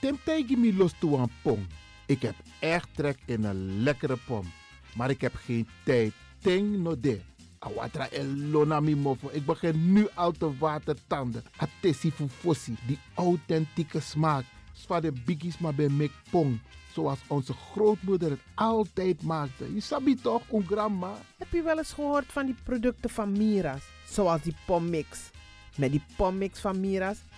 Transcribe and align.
Tim 0.00 0.18
mi 0.58 0.76
los 0.76 0.92
toe 0.98 1.18
aan 1.18 1.30
pom. 1.42 1.66
Ik 2.06 2.22
heb 2.22 2.34
echt 2.58 2.88
trek 2.94 3.18
in 3.24 3.44
een 3.44 3.82
lekkere 3.82 4.16
pom. 4.26 4.52
Maar 4.94 5.10
ik 5.10 5.20
heb 5.20 5.34
geen 5.34 5.68
tijd. 5.84 6.12
Ting 6.42 6.76
no 6.76 7.00
de. 7.00 7.20
Awatra 7.58 8.08
elona 8.10 8.80
mofo. 8.80 9.28
Ik 9.32 9.46
begin 9.46 9.92
nu 9.92 10.08
al 10.14 10.32
te 10.32 10.58
watertanden. 10.58 11.44
Atesi 11.56 12.10
fufosi. 12.10 12.76
Die 12.86 12.98
authentieke 13.14 14.00
smaak. 14.00 14.44
Zwa 14.72 15.00
de 15.00 15.12
biggies 15.24 15.58
maar 15.58 15.74
bij 15.74 15.88
mek. 15.88 16.10
Zoals 16.92 17.18
onze 17.26 17.52
grootmoeder 17.52 18.30
het 18.30 18.40
altijd 18.54 19.22
maakte. 19.22 19.74
Je 19.74 19.80
sabi 19.80 20.14
toch, 20.14 20.42
een 20.52 20.66
grandma? 20.66 21.12
Heb 21.36 21.52
je 21.52 21.62
wel 21.62 21.78
eens 21.78 21.92
gehoord 21.92 22.32
van 22.32 22.46
die 22.46 22.56
producten 22.64 23.10
van 23.10 23.32
Mira's? 23.32 23.82
Zoals 24.08 24.42
die 24.42 24.56
pommix. 24.66 25.30
Met 25.76 25.90
die 25.90 26.02
pommix 26.16 26.60
van 26.60 26.80
Mira's 26.80 27.18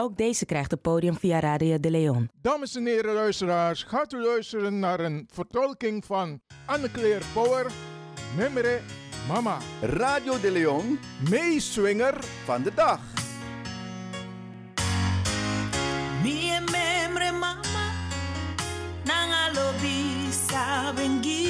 Ook 0.00 0.16
deze 0.16 0.46
krijgt 0.46 0.70
het 0.70 0.82
podium 0.82 1.16
via 1.18 1.40
Radio 1.40 1.80
de 1.80 1.90
Leon. 1.90 2.30
Dames 2.42 2.74
en 2.74 2.86
heren 2.86 3.14
luisteraars, 3.14 3.82
gaat 3.82 4.12
u 4.12 4.22
luisteren 4.22 4.78
naar 4.78 5.00
een 5.00 5.28
vertolking 5.32 6.04
van 6.04 6.40
Anne-Claire 6.66 7.24
Power, 7.32 7.66
Memre 8.36 8.80
Mama. 9.28 9.58
Radio 9.82 10.40
de 10.40 10.50
Leon, 10.50 10.98
meeswinger 11.30 12.24
van 12.44 12.62
de 12.62 12.74
dag. 12.74 13.00
Mi 16.22 16.50
memre 16.72 17.32
mama 17.32 17.92
nanga 19.04 19.52
lobi 19.54 20.32
sabengi 20.48 21.49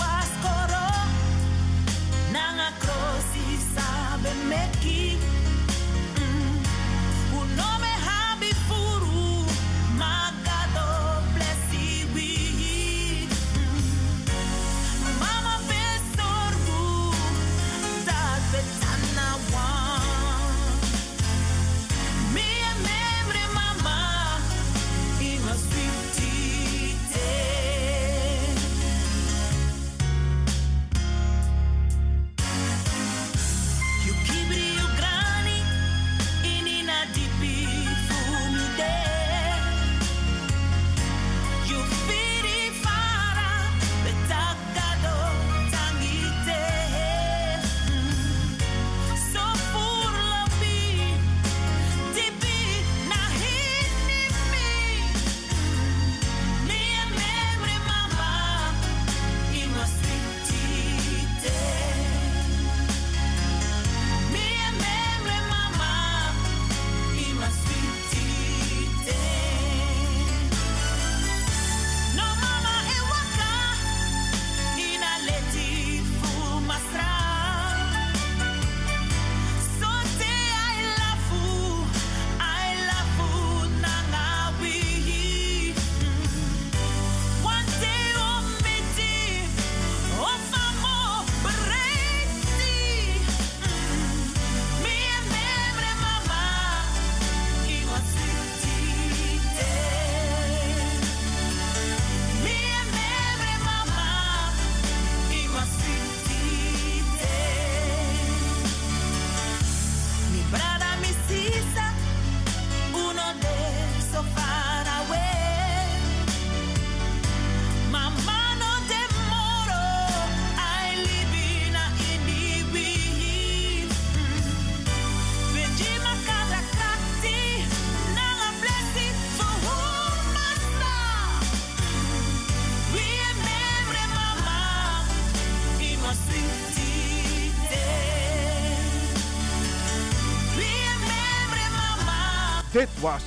Dit 142.81 142.99
was 142.99 143.23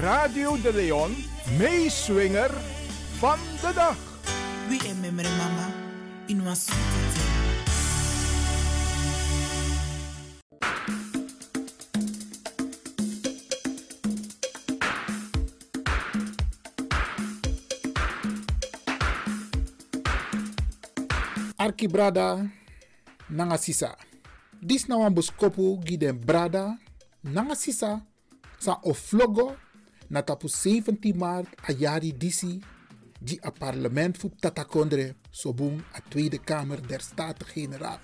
Radio 0.00 0.60
de 0.60 0.72
Leon, 0.72 1.16
meeswinger 1.58 2.50
van 3.16 3.38
de 3.60 3.72
dag. 3.74 3.96
We 4.68 4.94
memory 5.00 5.28
mama, 5.28 5.72
in 6.26 6.42
day. 6.44 6.54
Arki 21.56 21.88
brada 21.88 22.50
nanga 23.28 23.56
sisa. 23.56 23.96
Dis 24.60 24.86
na 24.86 24.96
wan 24.96 25.14
boskopu 25.14 25.78
gi 25.82 25.96
den 25.96 26.20
brada 26.24 26.78
nanga 27.20 27.54
sisa 27.54 28.11
sa 28.62 28.78
oflogo 28.86 29.58
na 30.06 30.22
tapu 30.22 30.46
17 30.46 30.94
maart 31.18 31.50
a 31.66 31.74
jari 31.74 32.14
disi 32.14 32.62
di 33.18 33.34
a 33.42 33.50
parlement 33.50 34.14
fu 34.14 34.30
tatakondre 34.30 35.18
sobung 35.34 35.82
a 35.94 35.98
Tweede 35.98 36.38
Kamer 36.38 36.78
der 36.78 37.02
Staten-Generaal. 37.02 37.98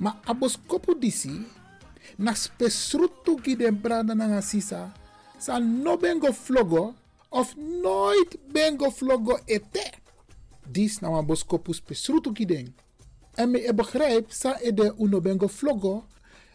Ma 0.00 0.16
a 0.24 0.32
boskopu 0.32 0.96
disi 0.96 1.44
na 2.16 2.32
spesrutu 2.32 3.36
gi 3.44 3.56
den 3.60 3.76
brada 3.82 4.14
nanga 4.16 4.40
sisa 4.40 4.80
sa 5.38 5.58
no 5.60 5.96
bengo 5.96 6.32
flogo 6.32 6.94
of 7.28 7.52
nooit 7.56 8.32
bengo 8.48 8.88
flogo 8.90 9.36
ete. 9.46 9.86
Dis 10.64 11.00
na 11.00 11.12
wan 11.12 11.26
boskopu 11.28 11.70
spesrutu 11.76 12.32
gi 12.36 12.46
den. 12.52 12.66
En 13.36 13.50
me 13.52 13.58
e 13.60 13.72
begrijp 13.72 14.32
sa 14.32 14.56
e 14.56 14.72
de 14.72 14.88
uno 14.96 15.20
bengo 15.20 15.48
flogo 15.48 16.04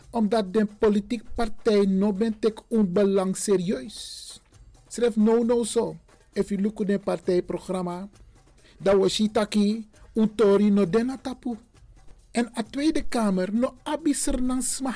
omdat 0.09 0.53
de 0.53 0.65
politiek 0.65 1.23
partij 1.35 1.85
no 1.85 2.13
ben 2.13 2.39
tek 2.39 2.61
un 2.69 2.93
belang 2.93 3.37
serieus. 3.37 4.39
Schrijf 4.87 5.15
no 5.15 5.43
no 5.43 5.63
so. 5.63 5.95
If 6.33 6.49
you 6.49 6.61
look 6.61 6.79
at 6.79 6.87
the 6.87 6.99
partijprogramma, 6.99 8.09
dat 8.77 8.95
was 8.95 9.13
shitaki 9.13 9.89
no 10.13 10.85
dena 10.89 11.17
tapu. 11.17 11.57
En 12.31 12.51
a 12.57 12.63
Tweede 12.63 13.01
Kamer 13.07 13.53
no 13.53 13.75
abiser 13.83 14.39
sma. 14.61 14.95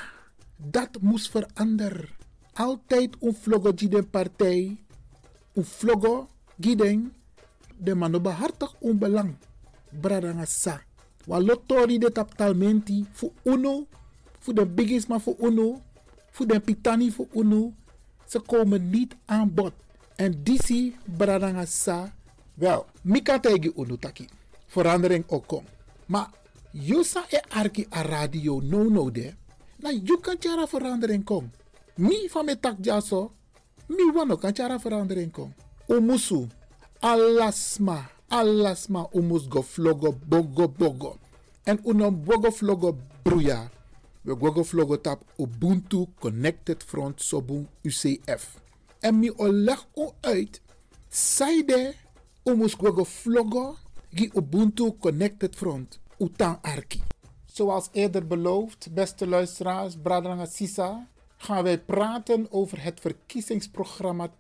Dat 0.57 1.01
moest 1.01 1.29
veranderen. 1.29 2.09
Altijd 2.53 3.17
vlogo 3.19 3.73
die 3.73 3.89
de 3.89 4.03
partij, 4.03 4.77
un 5.53 5.63
vlogo 5.63 6.27
giden, 6.59 7.13
de 7.77 7.95
man 7.95 8.11
no 8.11 8.19
behartig 8.19 8.75
un 8.81 8.97
belang. 8.97 9.35
Bradanga 9.89 10.45
sa. 10.45 10.81
Wa 11.25 11.39
lotori 11.39 11.97
de 11.97 12.11
taptalmenti 12.11 13.05
fu 13.11 13.31
uno 13.43 13.87
voor 14.41 14.53
de 14.53 14.65
biggies, 14.65 15.07
maar 15.07 15.21
voor 15.21 15.35
UNO, 15.39 15.81
voor 16.31 16.47
de 16.47 16.59
pitani 16.59 17.11
voor 17.11 17.27
UNO. 17.33 17.73
Ze 18.25 18.39
komen 18.39 18.89
niet 18.89 19.15
aan 19.25 19.53
bod. 19.53 19.73
En 20.15 20.43
disi 20.43 20.95
bradanga 21.17 21.65
sa, 21.65 22.13
wel, 22.53 22.85
mika 23.01 23.39
UNO 23.75 23.95
taki. 23.95 24.27
Verandering 24.67 25.23
ook 25.27 25.47
kom. 25.47 25.63
Maar 26.05 26.29
Yusa 26.71 27.25
e 27.29 27.41
arki 27.49 27.87
a 27.91 28.01
radio 28.01 28.61
no 28.63 28.87
no 28.87 29.11
de. 29.11 29.33
Na 29.83 29.91
you 29.91 30.19
kan 30.19 30.39
chara 30.39 30.67
verandering 30.67 31.23
kom. 31.23 31.51
Mi 31.95 32.29
van 32.31 32.45
me 32.45 32.55
tak 32.55 32.79
jaso. 32.81 33.31
Mi 33.87 34.11
wano 34.13 34.37
kan 34.37 34.79
verandering 34.79 35.31
kom. 35.31 35.53
Umusu. 35.87 36.47
Alasma. 36.99 38.09
Alasma 38.29 39.09
umus 39.13 39.47
go 39.49 39.61
flogo 39.61 40.15
bogo 40.27 40.67
bogo. 40.67 41.17
En 41.63 41.79
uno 41.83 42.11
bogo 42.11 42.51
flogo 42.51 42.97
bruya. 43.23 43.69
We 44.23 44.35
gogo 44.35 44.63
vlogo 44.63 45.01
tap 45.01 45.23
Ubuntu 45.37 46.07
Connected 46.19 46.83
Front 46.83 47.21
Sobun 47.21 47.67
UCF. 47.81 48.61
En 48.99 49.19
mi 49.19 49.31
oleg 49.35 49.85
u 49.95 50.09
uit. 50.21 50.61
Saide 51.09 51.93
umus 52.43 52.73
gogo 52.73 53.03
vlogo 53.03 53.77
gi 54.13 54.29
Ubuntu 54.33 54.97
Connected 54.99 55.55
Front. 55.55 55.99
Utang 56.19 56.57
Arki. 56.61 57.01
Zoals 57.45 57.89
eerder 57.91 58.27
beloofd, 58.27 58.93
beste 58.93 59.27
luisteraars, 59.27 59.95
Bradrang 60.01 60.47
Sisa, 60.47 61.07
gaan 61.37 61.63
wij 61.63 61.79
praten 61.79 62.51
over 62.51 62.83
het 62.83 62.99
verkiezingsprogramma 62.99 64.29
2021-2025 64.29 64.33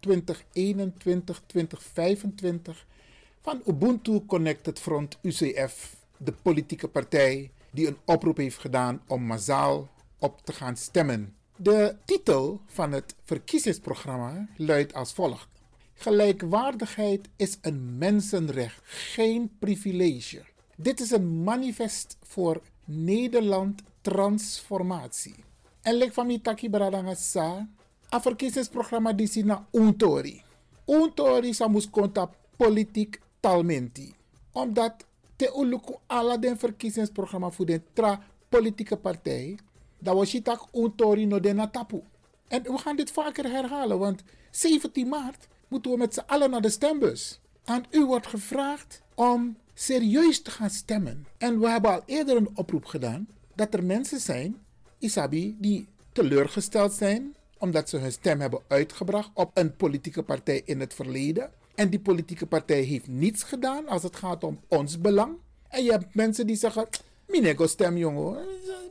van 3.41 3.61
Ubuntu 3.65 4.25
Connected 4.25 4.79
Front 4.79 5.17
UCF, 5.21 5.95
de 6.17 6.31
politieke 6.31 6.87
partij 6.87 7.51
die 7.71 7.87
een 7.87 7.97
oproep 8.05 8.37
heeft 8.37 8.57
gedaan 8.57 9.01
om 9.07 9.23
massaal 9.23 9.89
op 10.19 10.41
te 10.43 10.53
gaan 10.53 10.77
stemmen. 10.77 11.35
De 11.55 11.95
titel 12.05 12.61
van 12.65 12.91
het 12.91 13.15
verkiezingsprogramma 13.23 14.47
luidt 14.55 14.93
als 14.93 15.13
volgt: 15.13 15.47
Gelijkwaardigheid 15.93 17.29
is 17.35 17.57
een 17.61 17.97
mensenrecht, 17.97 18.81
geen 18.83 19.51
privilege. 19.59 20.43
Dit 20.75 20.99
is 20.99 21.11
een 21.11 21.43
manifest 21.43 22.17
voor 22.23 22.61
Nederland 22.85 23.81
transformatie. 24.01 25.35
En 25.81 25.95
lek 25.95 26.13
van 26.13 26.27
mi 26.27 26.41
taki 26.41 26.69
bradanga 26.69 27.15
sa, 27.15 27.67
a 28.13 28.21
verkiezingsprogramma 28.21 29.13
disi 29.13 29.43
na 29.43 29.67
untori. 29.71 30.41
Untori 30.85 31.53
sa 31.53 31.67
mus 31.67 31.89
konta 31.89 32.29
politiek 32.57 33.21
talmenti. 33.39 34.13
Omdat 34.51 35.05
te 35.41 35.49
uluku 35.57 35.93
ala 36.07 36.37
den 36.37 36.57
verkiezingsprogramma 36.57 37.49
voor 37.49 37.65
de 37.65 37.81
tra 37.93 38.23
politieke 38.49 38.97
partij, 38.97 39.57
dat 39.99 40.15
was 40.15 40.33
untori 40.73 41.27
de 41.27 41.53
natapu. 41.53 42.01
En 42.47 42.63
we 42.63 42.77
gaan 42.77 42.95
dit 42.95 43.11
vaker 43.11 43.51
herhalen, 43.51 43.99
want 43.99 44.23
17 44.51 45.07
maart 45.07 45.47
moeten 45.67 45.91
we 45.91 45.97
met 45.97 46.13
z'n 46.13 46.23
allen 46.25 46.49
naar 46.49 46.61
de 46.61 46.69
stembus. 46.69 47.39
Aan 47.63 47.85
u 47.91 48.05
wordt 48.05 48.27
gevraagd 48.27 49.01
om 49.15 49.57
serieus 49.73 50.41
te 50.41 50.51
gaan 50.51 50.69
stemmen. 50.69 51.25
En 51.37 51.59
we 51.59 51.69
hebben 51.69 51.91
al 51.91 52.03
eerder 52.05 52.37
een 52.37 52.49
oproep 52.53 52.85
gedaan 52.85 53.27
dat 53.55 53.73
er 53.73 53.83
mensen 53.83 54.19
zijn, 54.19 54.61
Isabi, 54.97 55.55
die 55.59 55.87
teleurgesteld 56.11 56.93
zijn 56.93 57.35
omdat 57.57 57.89
ze 57.89 57.97
hun 57.97 58.11
stem 58.11 58.39
hebben 58.39 58.61
uitgebracht 58.67 59.29
op 59.33 59.51
een 59.53 59.75
politieke 59.75 60.23
partij 60.23 60.61
in 60.65 60.79
het 60.79 60.93
verleden. 60.93 61.51
En 61.81 61.89
die 61.89 61.99
politieke 61.99 62.45
partij 62.45 62.81
heeft 62.81 63.07
niets 63.07 63.43
gedaan 63.43 63.87
als 63.87 64.03
het 64.03 64.15
gaat 64.15 64.43
om 64.43 64.59
ons 64.67 64.99
belang. 64.99 65.37
En 65.67 65.83
je 65.83 65.91
hebt 65.91 66.15
mensen 66.15 66.47
die 66.47 66.55
zeggen, 66.55 66.87
minego 67.27 67.67
stem 67.67 67.97
jongen. 67.97 68.37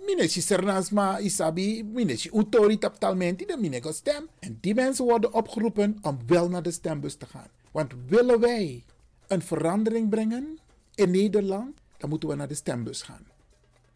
Minechi 0.06 0.40
sernasma 0.40 1.18
isabi, 1.18 1.84
minechi 1.84 2.30
utori 2.34 2.78
taptalmenti, 2.78 3.46
de 3.46 3.56
minego 3.56 3.92
stem. 3.92 4.28
En 4.38 4.58
die 4.60 4.74
mensen 4.74 5.04
worden 5.04 5.32
opgeroepen 5.32 5.98
om 6.02 6.18
wel 6.26 6.48
naar 6.48 6.62
de 6.62 6.70
stembus 6.70 7.14
te 7.14 7.26
gaan. 7.26 7.48
Want 7.70 7.92
willen 8.06 8.40
wij 8.40 8.84
een 9.26 9.42
verandering 9.42 10.08
brengen 10.08 10.58
in 10.94 11.10
Nederland, 11.10 11.80
dan 11.96 12.08
moeten 12.08 12.28
we 12.28 12.34
naar 12.34 12.48
de 12.48 12.54
stembus 12.54 13.02
gaan. 13.02 13.26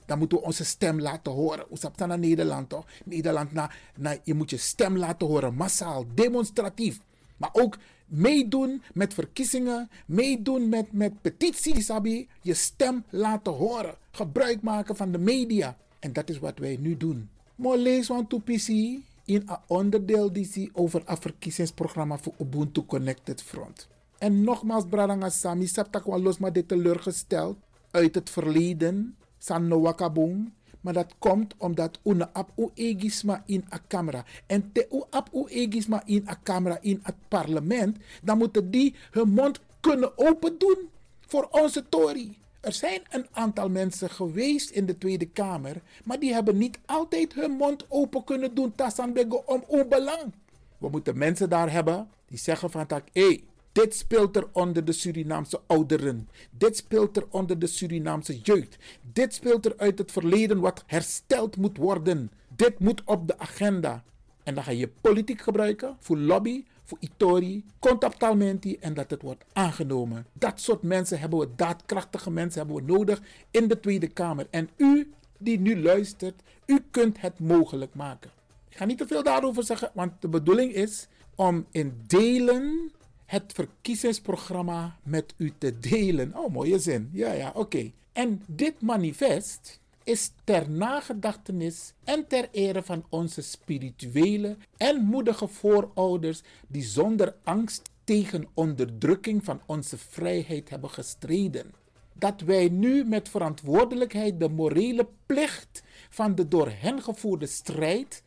Dan 0.06 0.18
moeten 0.18 0.38
we 0.38 0.44
onze 0.44 0.64
stem 0.64 1.00
laten 1.00 1.32
horen. 1.32 1.66
Oesap 1.70 1.96
naar 1.96 2.18
Nederland 2.18 2.68
toch? 2.68 2.86
Nederland, 3.04 3.52
na, 3.52 3.70
na, 3.96 4.16
je 4.24 4.34
moet 4.34 4.50
je 4.50 4.56
stem 4.56 4.96
laten 4.96 5.26
horen, 5.26 5.54
massaal, 5.54 6.04
demonstratief. 6.14 7.00
Maar 7.36 7.50
ook 7.52 7.78
meedoen 8.06 8.82
met 8.94 9.14
verkiezingen, 9.14 9.90
meedoen 10.06 10.68
met, 10.68 10.92
met 10.92 11.22
petities, 11.22 11.86
Sabi. 11.86 12.28
Je 12.40 12.54
stem 12.54 13.04
laten 13.10 13.52
horen. 13.52 13.94
Gebruik 14.10 14.62
maken 14.62 14.96
van 14.96 15.12
de 15.12 15.18
media. 15.18 15.76
En 15.98 16.12
dat 16.12 16.28
is 16.28 16.38
wat 16.38 16.58
wij 16.58 16.76
nu 16.80 16.96
doen. 16.96 17.28
Maar 17.54 17.76
lees 17.76 18.08
want 18.08 18.28
to 18.28 18.38
PC 18.38 18.68
in 18.68 19.02
een 19.24 19.56
onderdeel 19.66 20.32
die 20.32 20.70
over 20.72 21.02
een 21.04 21.16
verkiezingsprogramma 21.16 22.18
voor 22.18 22.34
Ubuntu 22.38 22.84
Connected 22.86 23.42
Front. 23.42 23.88
En 24.18 24.42
nogmaals, 24.42 24.84
Bradanga 24.88 25.28
Sami, 25.28 25.66
septak 25.66 26.04
wel 26.04 26.22
los 26.22 26.38
maar 26.38 26.52
dit 26.52 26.68
teleurgesteld 26.68 27.56
uit 27.90 28.14
het 28.14 28.30
verleden. 28.30 29.16
San 29.38 29.68
no 29.68 29.80
wakabung. 29.80 30.52
Maar 30.84 30.92
dat 30.92 31.14
komt 31.18 31.54
omdat 31.58 31.98
una 32.02 32.30
ap 32.32 32.50
u 32.56 32.68
egisma 32.74 33.42
in 33.46 33.64
a 33.72 33.80
camera. 33.88 34.24
En 34.46 34.72
te 34.72 34.86
u 34.92 35.02
ap 35.10 35.28
u 35.32 35.44
egisma 35.46 36.02
in 36.04 36.28
a 36.28 36.38
camera 36.42 36.78
in 36.80 37.00
het 37.02 37.14
parlement. 37.28 37.96
Dan 38.22 38.38
moeten 38.38 38.70
die 38.70 38.94
hun 39.10 39.28
mond 39.28 39.60
kunnen 39.80 40.18
open 40.18 40.58
doen 40.58 40.78
voor 41.20 41.48
onze 41.50 41.88
Tory. 41.88 42.36
Er 42.60 42.72
zijn 42.72 43.02
een 43.10 43.26
aantal 43.30 43.68
mensen 43.68 44.10
geweest 44.10 44.70
in 44.70 44.86
de 44.86 44.98
Tweede 44.98 45.26
Kamer. 45.26 45.82
Maar 46.04 46.18
die 46.18 46.32
hebben 46.32 46.58
niet 46.58 46.78
altijd 46.86 47.34
hun 47.34 47.50
mond 47.50 47.84
open 47.88 48.24
kunnen 48.24 48.54
doen. 48.54 48.74
Tassan 48.74 49.18
om 49.44 49.64
onbelang. 49.66 50.32
We 50.78 50.88
moeten 50.88 51.18
mensen 51.18 51.48
daar 51.48 51.72
hebben 51.72 52.08
die 52.28 52.38
zeggen 52.38 52.70
van 52.70 52.86
tak. 52.86 53.08
Hey, 53.12 53.44
dit 53.74 53.94
speelt 53.94 54.36
er 54.36 54.48
onder 54.52 54.84
de 54.84 54.92
Surinaamse 54.92 55.60
ouderen. 55.66 56.28
Dit 56.50 56.76
speelt 56.76 57.16
er 57.16 57.26
onder 57.30 57.58
de 57.58 57.66
Surinaamse 57.66 58.38
jeugd. 58.38 58.76
Dit 59.12 59.34
speelt 59.34 59.66
er 59.66 59.74
uit 59.76 59.98
het 59.98 60.12
verleden 60.12 60.60
wat 60.60 60.84
hersteld 60.86 61.56
moet 61.56 61.76
worden. 61.76 62.30
Dit 62.56 62.78
moet 62.78 63.02
op 63.04 63.26
de 63.26 63.38
agenda. 63.38 64.04
En 64.42 64.54
dan 64.54 64.64
ga 64.64 64.70
je 64.70 64.88
politiek 65.00 65.40
gebruiken 65.40 65.96
voor 66.00 66.16
lobby, 66.16 66.64
voor 66.84 66.98
itori, 67.00 67.64
contactalmenti 67.78 68.76
en 68.80 68.94
dat 68.94 69.10
het 69.10 69.22
wordt 69.22 69.44
aangenomen. 69.52 70.26
Dat 70.32 70.60
soort 70.60 70.82
mensen 70.82 71.20
hebben 71.20 71.38
we, 71.38 71.48
daadkrachtige 71.56 72.30
mensen 72.30 72.58
hebben 72.58 72.86
we 72.86 72.92
nodig 72.92 73.22
in 73.50 73.68
de 73.68 73.80
Tweede 73.80 74.08
Kamer. 74.08 74.46
En 74.50 74.68
u 74.76 75.12
die 75.38 75.60
nu 75.60 75.82
luistert, 75.82 76.42
u 76.66 76.84
kunt 76.90 77.20
het 77.20 77.38
mogelijk 77.38 77.94
maken. 77.94 78.30
Ik 78.68 78.76
ga 78.76 78.84
niet 78.84 78.98
te 78.98 79.06
veel 79.06 79.22
daarover 79.22 79.64
zeggen, 79.64 79.90
want 79.94 80.12
de 80.20 80.28
bedoeling 80.28 80.74
is 80.74 81.08
om 81.34 81.66
in 81.70 82.02
delen 82.06 82.92
het 83.26 83.52
verkiezingsprogramma 83.52 84.98
met 85.02 85.34
u 85.36 85.52
te 85.58 85.78
delen. 85.78 86.36
Oh, 86.36 86.52
mooie 86.52 86.78
zin. 86.78 87.10
Ja, 87.12 87.32
ja, 87.32 87.52
oké. 87.54 87.92
En 88.12 88.42
dit 88.46 88.80
manifest 88.80 89.80
is 90.04 90.32
ter 90.44 90.70
nagedachtenis 90.70 91.92
en 92.04 92.26
ter 92.26 92.48
ere 92.52 92.82
van 92.82 93.04
onze 93.08 93.42
spirituele 93.42 94.56
en 94.76 95.04
moedige 95.04 95.48
voorouders 95.48 96.42
die 96.68 96.82
zonder 96.82 97.36
angst 97.42 97.90
tegen 98.04 98.46
onderdrukking 98.54 99.44
van 99.44 99.60
onze 99.66 99.98
vrijheid 99.98 100.70
hebben 100.70 100.90
gestreden. 100.90 101.72
dat 102.18 102.40
wij 102.40 102.68
nu 102.68 103.04
met 103.04 103.28
verantwoordelijkheid 103.28 104.40
de 104.40 104.48
morele 104.48 105.08
plicht 105.26 105.82
van 106.10 106.34
de 106.34 106.48
door 106.48 106.70
hen 106.70 107.02
gevoerde 107.02 107.46
strijd 107.46 108.22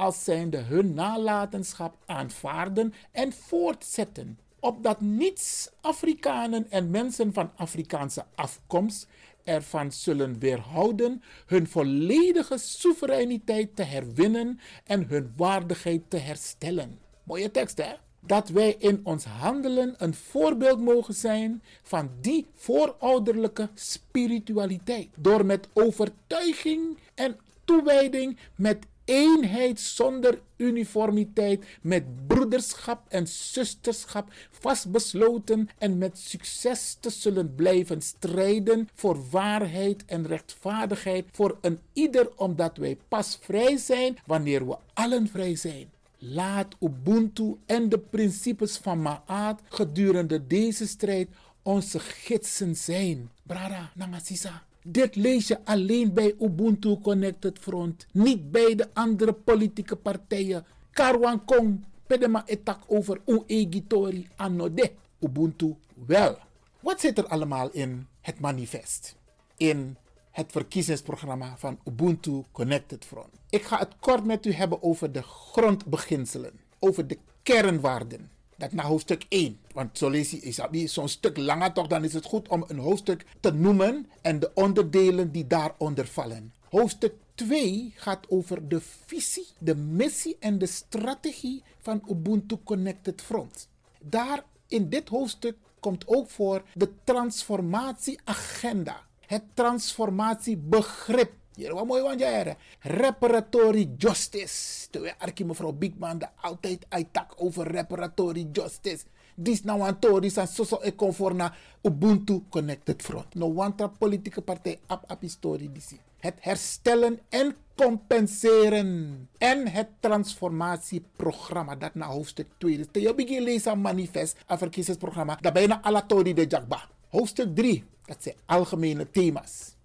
als 0.00 0.24
zijnde 0.24 0.56
hun 0.56 0.94
nalatenschap 0.94 1.96
aanvaarden 2.06 2.94
en 3.12 3.32
voortzetten. 3.32 4.38
Opdat 4.60 5.00
niets 5.00 5.70
Afrikanen 5.80 6.70
en 6.70 6.90
mensen 6.90 7.32
van 7.32 7.50
Afrikaanse 7.56 8.24
afkomst 8.34 9.06
ervan 9.44 9.92
zullen 9.92 10.38
weerhouden 10.38 11.22
hun 11.46 11.68
volledige 11.68 12.58
soevereiniteit 12.58 13.76
te 13.76 13.82
herwinnen 13.82 14.60
en 14.84 15.06
hun 15.08 15.32
waardigheid 15.36 16.02
te 16.08 16.16
herstellen. 16.16 16.98
Mooie 17.22 17.50
tekst, 17.50 17.78
hè? 17.78 17.92
Dat 18.20 18.48
wij 18.48 18.74
in 18.78 19.00
ons 19.02 19.24
handelen 19.24 19.94
een 19.98 20.14
voorbeeld 20.14 20.80
mogen 20.80 21.14
zijn 21.14 21.62
van 21.82 22.10
die 22.20 22.46
voorouderlijke 22.54 23.68
spiritualiteit. 23.74 25.08
Door 25.16 25.46
met 25.46 25.68
overtuiging 25.72 26.98
en 27.14 27.36
toewijding, 27.64 28.38
met 28.54 28.86
eenheid 29.10 29.80
zonder 29.80 30.40
uniformiteit, 30.56 31.64
met 31.82 32.26
broederschap 32.26 33.02
en 33.08 33.26
zusterschap 33.28 34.32
vastbesloten 34.50 35.68
en 35.78 35.98
met 35.98 36.18
succes 36.18 36.96
te 37.00 37.10
zullen 37.10 37.54
blijven 37.54 38.02
strijden 38.02 38.88
voor 38.94 39.28
waarheid 39.30 40.04
en 40.04 40.26
rechtvaardigheid 40.26 41.24
voor 41.32 41.58
een 41.60 41.78
ieder, 41.92 42.28
omdat 42.36 42.76
wij 42.76 42.98
pas 43.08 43.38
vrij 43.40 43.76
zijn 43.76 44.18
wanneer 44.26 44.66
we 44.66 44.76
allen 44.94 45.28
vrij 45.28 45.56
zijn. 45.56 45.90
Laat 46.18 46.74
Ubuntu 46.80 47.56
en 47.66 47.88
de 47.88 47.98
principes 47.98 48.76
van 48.76 49.02
Maat 49.02 49.60
gedurende 49.68 50.46
deze 50.46 50.86
strijd 50.86 51.28
onze 51.62 52.00
gidsen 52.00 52.76
zijn. 52.76 53.30
Brada, 53.42 53.90
Nangasisa. 53.94 54.62
Dit 54.82 55.16
lees 55.16 55.48
je 55.48 55.64
alleen 55.64 56.14
bij 56.14 56.34
Ubuntu 56.40 56.98
Connected 57.02 57.58
Front, 57.58 58.06
niet 58.12 58.50
bij 58.50 58.74
de 58.74 58.88
andere 58.92 59.32
politieke 59.32 59.96
partijen. 59.96 60.64
Karwan 60.90 61.44
Kong, 61.44 61.84
pedema 62.06 62.46
etak 62.46 62.82
over 62.86 63.20
Uegitori 63.26 64.28
anode. 64.36 64.92
Ubuntu 65.20 65.76
wel. 66.06 66.38
Wat 66.80 67.00
zit 67.00 67.18
er 67.18 67.26
allemaal 67.26 67.70
in 67.70 68.06
het 68.20 68.40
manifest? 68.40 69.16
In 69.56 69.96
het 70.30 70.52
verkiezingsprogramma 70.52 71.54
van 71.58 71.78
Ubuntu 71.84 72.42
Connected 72.52 73.04
Front. 73.04 73.30
Ik 73.50 73.62
ga 73.62 73.78
het 73.78 73.92
kort 74.00 74.24
met 74.24 74.46
u 74.46 74.52
hebben 74.52 74.82
over 74.82 75.12
de 75.12 75.22
grondbeginselen, 75.22 76.60
over 76.78 77.06
de 77.06 77.18
kernwaarden. 77.42 78.30
Dat 78.60 78.72
naar 78.72 78.86
hoofdstuk 78.86 79.24
1. 79.28 79.58
Want 79.72 79.98
zo 79.98 80.08
lees 80.08 80.30
je 80.30 80.40
is 80.70 80.92
zo'n 80.92 81.08
stuk 81.08 81.36
langer 81.36 81.72
toch, 81.72 81.86
dan 81.86 82.04
is 82.04 82.12
het 82.12 82.24
goed 82.24 82.48
om 82.48 82.64
een 82.66 82.78
hoofdstuk 82.78 83.24
te 83.40 83.52
noemen 83.52 84.06
en 84.22 84.40
de 84.40 84.50
onderdelen 84.54 85.32
die 85.32 85.46
daaronder 85.46 86.06
vallen. 86.06 86.52
Hoofdstuk 86.68 87.14
2 87.34 87.92
gaat 87.96 88.26
over 88.28 88.68
de 88.68 88.80
visie, 89.06 89.46
de 89.58 89.76
missie 89.76 90.36
en 90.40 90.58
de 90.58 90.66
strategie 90.66 91.62
van 91.78 92.02
Ubuntu 92.10 92.56
Connected 92.64 93.22
Front. 93.22 93.68
Daar 94.00 94.44
in 94.68 94.88
dit 94.88 95.08
hoofdstuk 95.08 95.56
komt 95.80 96.08
ook 96.08 96.30
voor 96.30 96.62
de 96.74 96.90
transformatieagenda 97.04 99.08
het 99.30 99.42
transformatiebegrip. 99.54 101.32
Hier, 101.60 101.74
wat 101.74 101.86
mooi 101.86 102.02
want 102.02 102.20
jij 102.20 102.56
Reparatory 102.80 103.90
justice. 103.98 104.88
Terwijl 104.90 105.14
Arkie 105.18 105.44
mevrouw 105.44 105.72
Bigman 105.72 106.18
de 106.18 106.26
altijd 106.40 106.86
uittak 106.88 107.34
over 107.36 107.70
reparatory 107.70 108.48
justice. 108.52 109.04
Dis 109.34 109.62
nou 109.62 109.80
aan 109.80 109.98
Tories 109.98 110.36
en 110.36 110.46
zo 110.48 110.78
ik 110.82 110.96
conform 110.96 111.36
naar 111.36 111.58
Ubuntu 111.82 112.42
Connected 112.50 113.02
Front. 113.02 113.34
No 113.34 113.52
wantra 113.52 113.86
politieke 113.86 114.40
partij 114.40 114.78
ap 114.86 115.04
ap 115.06 115.20
historie 115.20 115.72
disi. 115.72 116.00
Het 116.18 116.34
herstellen 116.40 117.18
en 117.28 117.56
compenseren. 117.74 119.28
En 119.38 119.68
het 119.68 119.88
transformatieprogramma. 120.00 121.76
Dat 121.76 121.94
naar 121.94 122.08
hoofdstuk 122.08 122.46
2. 122.58 122.76
Dus 122.76 123.02
je 123.02 123.14
begint 123.14 123.44
lezen 123.44 123.80
manifest. 123.80 124.36
Een 124.46 124.58
verkiezingsprogramma. 124.58 125.38
Dat 125.40 125.52
bijna 125.52 125.82
alle 125.82 126.06
Tory 126.06 126.32
de 126.32 126.46
Jakba. 126.48 126.88
Hoofdstuk 127.08 127.54
3. 127.54 127.84
Dat 128.04 128.22
zijn 128.22 128.36
algemene 128.46 129.10
thema's. 129.10 129.78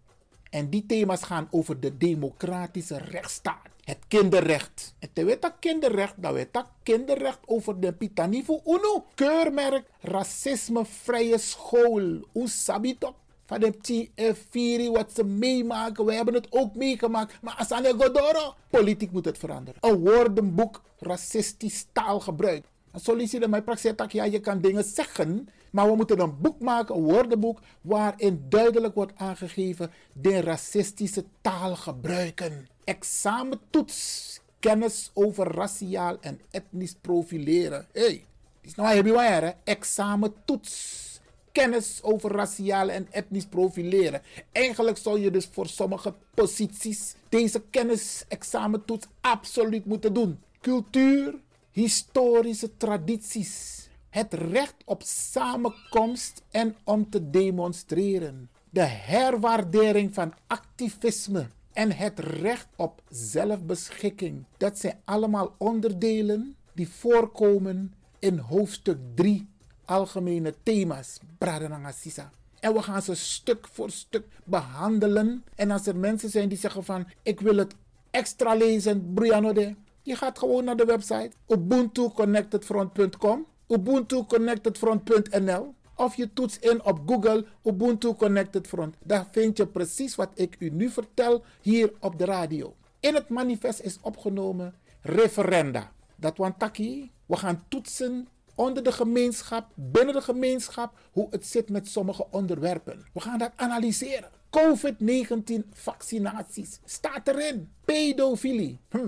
En 0.50 0.70
die 0.70 0.86
thema's 0.86 1.24
gaan 1.24 1.48
over 1.52 1.80
de 1.80 1.98
democratische 1.98 2.98
rechtsstaat. 2.98 3.70
Het 3.84 3.98
kinderrecht. 4.08 4.96
En 5.00 5.10
te 5.14 5.26
weten 5.26 5.54
kinderrecht, 5.60 6.14
dat 6.18 6.34
weet 6.34 6.54
dat 6.54 6.66
kinderrecht 6.84 7.40
over 7.46 7.80
de 7.80 7.94
Pitanivo 7.94 8.62
Uno. 8.66 9.06
Keurmerk 9.16 9.86
racismevrije 10.00 11.38
school. 11.38 12.28
Hoe 12.32 12.50
sabitok? 12.50 13.16
Van 13.46 13.60
de 13.60 13.74
TF4, 13.74 14.92
wat 14.92 15.12
ze 15.14 15.24
meemaken. 15.24 16.06
We 16.06 16.14
hebben 16.14 16.34
het 16.34 16.48
ook 16.50 16.76
meegemaakt. 16.76 17.42
Maar 17.42 17.56
Asane 17.58 17.94
Godoro. 17.98 18.56
Politiek 18.70 19.12
moet 19.12 19.26
het 19.26 19.38
veranderen. 19.38 19.82
Een 19.82 20.00
woordenboek 20.00 20.82
racistisch 21.00 21.86
taalgebruik. 21.92 22.66
En 22.92 23.00
solliciteer 23.00 23.50
mijn 23.50 23.64
praktijk, 23.64 24.12
ja, 24.12 24.24
je 24.24 24.40
kan 24.40 24.62
dingen 24.62 24.84
zeggen 24.84 25.50
maar 25.76 25.88
we 25.90 25.96
moeten 25.96 26.20
een 26.20 26.42
boek 26.42 26.60
maken, 26.60 26.96
een 26.96 27.04
woordenboek, 27.04 27.60
waarin 27.82 28.46
duidelijk 28.50 28.96
wordt 28.96 29.12
aangegeven 29.16 29.92
de 30.14 30.42
racistische 30.42 31.24
taal 31.42 31.76
gebruiken. 31.76 32.68
Examentoets, 32.84 34.40
kennis 34.60 35.12
over 35.14 35.48
raciaal 35.52 36.18
en 36.22 36.42
etnisch 36.52 36.96
profileren. 37.02 37.88
Hé, 37.92 38.02
hey, 38.02 38.26
is 38.62 38.76
nou 38.76 39.12
waar, 39.14 39.56
Examentoets 39.64 41.04
kennis 41.52 42.00
over 42.02 42.32
raciaal 42.32 42.90
en 42.90 43.08
etnisch 43.12 43.46
profileren. 43.46 44.22
Eigenlijk 44.52 44.98
zou 44.98 45.20
je 45.20 45.32
dus 45.32 45.50
voor 45.52 45.68
sommige 45.68 46.14
posities 46.34 47.16
deze 47.30 47.62
kennis-examentoets 47.70 49.08
absoluut 49.22 49.86
moeten 49.86 50.14
doen. 50.14 50.40
Cultuur, 50.62 51.36
historische 51.72 52.78
tradities, 52.78 53.85
het 54.16 54.34
recht 54.34 54.76
op 54.86 55.02
samenkomst 55.06 56.42
en 56.52 56.76
om 56.84 57.10
te 57.10 57.30
demonstreren, 57.30 58.50
de 58.70 58.82
herwaardering 58.82 60.14
van 60.14 60.34
activisme 60.48 61.48
en 61.74 61.92
het 61.92 62.20
recht 62.20 62.68
op 62.76 63.02
zelfbeschikking. 63.10 64.44
Dat 64.58 64.80
zijn 64.80 65.02
allemaal 65.06 65.56
onderdelen 65.58 66.56
die 66.74 66.90
voorkomen 66.90 67.94
in 68.20 68.38
hoofdstuk 68.38 68.98
3, 69.16 69.48
algemene 69.86 70.54
thema's, 70.64 71.20
Bradanangasisa. 71.38 72.32
En 72.60 72.74
we 72.74 72.82
gaan 72.82 73.02
ze 73.02 73.16
stuk 73.16 73.68
voor 73.72 73.90
stuk 73.90 74.26
behandelen. 74.44 75.44
En 75.56 75.72
als 75.72 75.88
er 75.88 75.96
mensen 75.96 76.30
zijn 76.30 76.50
die 76.50 76.58
zeggen 76.58 76.84
van, 76.84 77.08
ik 77.24 77.40
wil 77.40 77.56
het 77.56 77.76
extra 78.12 78.54
lezen, 78.54 79.14
Brianode, 79.14 79.76
je 80.02 80.16
gaat 80.16 80.40
gewoon 80.40 80.64
naar 80.64 80.78
de 80.78 80.86
website 80.86 81.32
ubuntuconnectedfront.com 81.48 83.46
ubuntuconnectedfront.nl 83.68 85.74
of 85.96 86.16
je 86.16 86.34
toetst 86.34 86.64
in 86.64 86.84
op 86.84 87.02
Google 87.06 87.46
Ubuntu 87.64 88.14
Connected 88.14 88.68
Front. 88.68 88.96
Daar 89.04 89.28
vind 89.32 89.58
je 89.58 89.68
precies 89.68 90.16
wat 90.16 90.30
ik 90.34 90.56
u 90.60 90.70
nu 90.70 90.90
vertel 90.90 91.44
hier 91.62 91.94
op 92.00 92.18
de 92.18 92.26
radio. 92.26 92.76
In 93.00 93.14
het 93.14 93.30
manifest 93.30 93.80
is 93.80 93.98
opgenomen 94.02 94.74
referenda. 95.02 95.92
Dat 96.16 96.38
want 96.38 96.60
taki, 96.60 97.12
we 97.26 97.38
gaan 97.38 97.64
toetsen 97.68 98.28
onder 98.56 98.84
de 98.84 98.92
gemeenschap, 98.92 99.72
binnen 99.74 100.14
de 100.14 100.22
gemeenschap, 100.22 101.00
hoe 101.12 101.28
het 101.30 101.46
zit 101.46 101.70
met 101.70 101.88
sommige 101.88 102.28
onderwerpen. 102.32 103.06
We 103.14 103.20
gaan 103.20 103.38
dat 103.38 103.52
analyseren. 103.56 104.30
COVID-19 104.50 105.70
vaccinaties 105.72 106.80
staat 106.86 107.28
erin. 107.28 107.70
Pedofilie, 107.86 108.80
hm, 108.90 109.08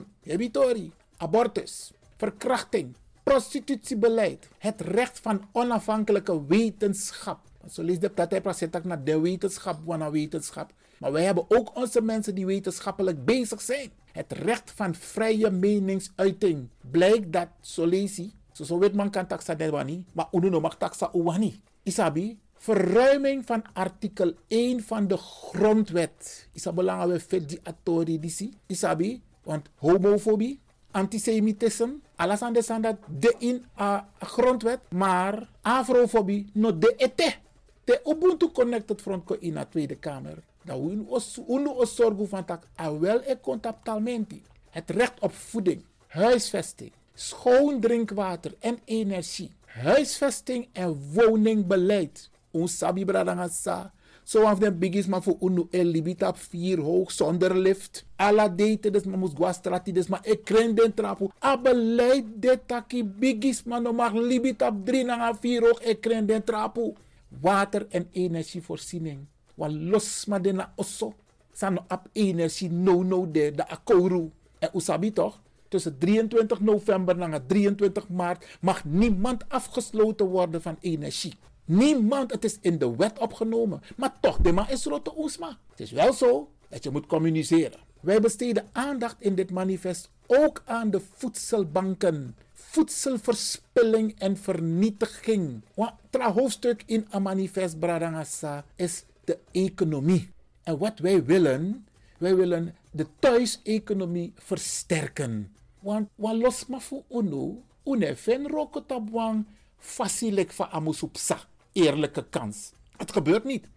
abortus, 1.17 1.91
verkrachting, 2.17 2.95
prostitutiebeleid, 3.27 4.47
het 4.57 4.81
recht 4.81 5.19
van 5.19 5.41
onafhankelijke 5.51 6.45
wetenschap. 6.45 7.39
Zo 7.69 7.83
de 7.99 8.13
naar 8.83 9.03
de 9.03 9.19
wetenschap, 9.19 9.79
van 9.85 10.11
wetenschap. 10.11 10.73
Maar 10.99 11.11
wij 11.11 11.23
hebben 11.23 11.45
ook 11.47 11.75
onze 11.75 12.01
mensen 12.01 12.35
die 12.35 12.45
wetenschappelijk 12.45 13.25
bezig 13.25 13.61
zijn. 13.61 13.91
Het 14.11 14.31
recht 14.31 14.71
van 14.71 14.95
vrije 14.95 15.49
meningsuiting. 15.49 16.67
Blijkt 16.91 17.33
dat, 17.33 17.47
zo 17.61 17.85
lees 17.85 18.15
je, 18.15 18.29
zo, 18.51 18.63
zo 18.63 18.79
weet 18.79 18.93
man 18.93 19.09
kan 19.09 19.27
taxa 19.27 19.55
wani, 19.55 20.05
maar 20.13 20.27
uno 20.31 20.59
mag 20.59 20.77
taxa 20.77 21.09
uwani. 21.13 21.61
Isabi, 21.83 22.39
verruiming 22.57 23.45
van 23.45 23.63
artikel 23.73 24.33
1 24.47 24.83
van 24.83 25.07
de 25.07 25.17
grondwet. 25.17 26.49
Is 26.53 26.63
belangrijk 26.73 27.21
vet 27.21 27.49
die 27.49 27.59
atori. 27.63 28.19
Isabi, 28.67 29.21
want 29.43 29.69
homofobie, 29.75 30.59
antisemitisme, 30.97 31.99
alles 32.15 32.41
aan 32.41 32.53
de 32.53 33.35
in 33.39 33.65
a 33.79 34.07
grondwet, 34.19 34.79
maar 34.89 35.49
afrofobie 35.61 36.49
no 36.53 36.77
de 36.77 36.93
ete. 36.97 37.35
De 37.83 38.01
Ubuntu 38.05 38.51
Connected 38.51 39.01
Front 39.01 39.23
ko 39.23 39.35
in 39.39 39.53
de 39.53 39.65
Tweede 39.69 39.95
Kamer. 39.95 40.43
Dat 40.63 40.79
we 40.79 41.43
unu 41.47 41.85
zorgen 41.85 42.27
van 42.27 42.45
tak 42.45 42.67
a 42.79 42.99
wel 42.99 43.21
e 43.25 43.39
contactalmenti. 43.41 44.41
Het 44.69 44.89
recht 44.89 45.19
op 45.19 45.33
voeding, 45.33 45.83
huisvesting, 46.07 46.91
schoon 47.13 47.79
drinkwater 47.79 48.53
en 48.59 48.79
energie, 48.85 49.51
huisvesting 49.65 50.67
en 50.73 51.11
woningbeleid. 51.13 52.29
Ons 52.51 52.77
sabi 52.77 53.05
bradangasa, 53.05 53.93
Zo 54.27 54.43
af 54.43 54.59
den 54.59 54.75
bigis 54.79 55.07
maar 55.07 55.23
voor 55.23 55.37
unu 55.39 55.67
el 55.71 55.85
libita 55.85 56.33
vier 56.35 56.79
hoog 56.79 57.11
zonder 57.11 57.55
lift. 57.57 58.05
Alla 58.15 58.49
date 58.49 58.91
dus 58.91 59.03
maar 59.03 59.17
moest 59.17 59.37
guastrati 59.37 59.93
maar 60.09 60.19
ik 60.27 60.43
kren 60.43 60.75
den 60.75 60.93
trapu. 60.93 61.29
A 61.43 61.57
beleid 61.57 62.25
de 62.35 62.59
taki 62.65 63.03
bigis 63.05 63.63
maar 63.63 63.81
no 63.81 63.93
mag 63.93 64.13
libita 64.13 64.71
drie 64.83 65.03
na 65.03 65.35
vier 65.35 65.61
hoog 65.61 65.81
ik 65.81 66.01
kren 66.01 66.25
den 66.25 66.43
trapu. 66.43 66.93
Water 67.41 67.87
en 67.89 68.07
energievoorziening. 68.11 69.19
Wa 69.55 69.69
los 69.69 70.25
maar 70.25 70.41
de 70.41 70.51
na 70.51 70.73
osso. 70.75 71.13
Sano 71.53 71.83
ap 71.87 72.07
energie 72.11 72.71
no 72.71 73.03
no 73.03 73.31
de 73.31 73.51
de 73.55 73.67
akoru. 73.67 74.31
En 74.59 74.69
usabi 74.73 75.13
toch? 75.13 75.39
Tussen 75.67 75.97
23 75.97 76.59
november 76.59 77.19
en 77.19 77.47
23 77.47 78.09
maart 78.09 78.57
mag 78.61 78.85
niemand 78.85 79.49
afgesloten 79.49 80.25
worden 80.25 80.61
van 80.61 80.77
energie. 80.79 81.33
Niemand, 81.67 82.31
het 82.31 82.43
is 82.43 82.57
in 82.61 82.77
de 82.77 82.95
wet 82.95 83.19
opgenomen. 83.19 83.81
Maar 83.95 84.19
toch, 84.19 84.37
de 84.37 84.65
is 84.69 84.85
rotte 84.85 85.13
oesma. 85.17 85.57
Het 85.69 85.79
is 85.79 85.91
wel 85.91 86.13
zo 86.13 86.49
dat 86.69 86.83
je 86.83 86.89
moet 86.89 87.05
communiceren. 87.05 87.79
Wij 87.99 88.21
besteden 88.21 88.69
aandacht 88.71 89.15
in 89.19 89.35
dit 89.35 89.51
manifest 89.51 90.09
ook 90.27 90.61
aan 90.65 90.89
de 90.91 91.01
voedselbanken. 91.13 92.35
Voedselverspilling 92.53 94.19
en 94.19 94.37
vernietiging. 94.37 95.61
Het 96.09 96.21
hoofdstuk 96.21 96.83
in 96.85 97.07
een 97.09 97.21
manifest 97.21 97.79
Bradangasa 97.79 98.65
is 98.75 99.03
de 99.23 99.37
economie. 99.51 100.29
En 100.63 100.77
wat 100.77 100.99
wij 100.99 101.25
willen, 101.25 101.87
wij 102.17 102.35
willen 102.35 102.75
de 102.91 103.07
thuiseconomie 103.19 104.33
versterken. 104.35 105.55
Want 105.79 106.09
wat 106.15 106.35
los 106.35 106.65
maar 106.65 106.81
voor 106.81 107.03
uno, 107.09 107.63
une 107.83 108.15
ven 108.15 108.47
rokotabwang 108.47 109.45
facilik 109.77 110.51
van 110.51 110.69
amusupsa. 110.69 111.39
Eerlijke 111.77 112.25
kans. 112.29 112.71
Het 112.97 113.11
gebeurt 113.11 113.43
niet. 113.43 113.67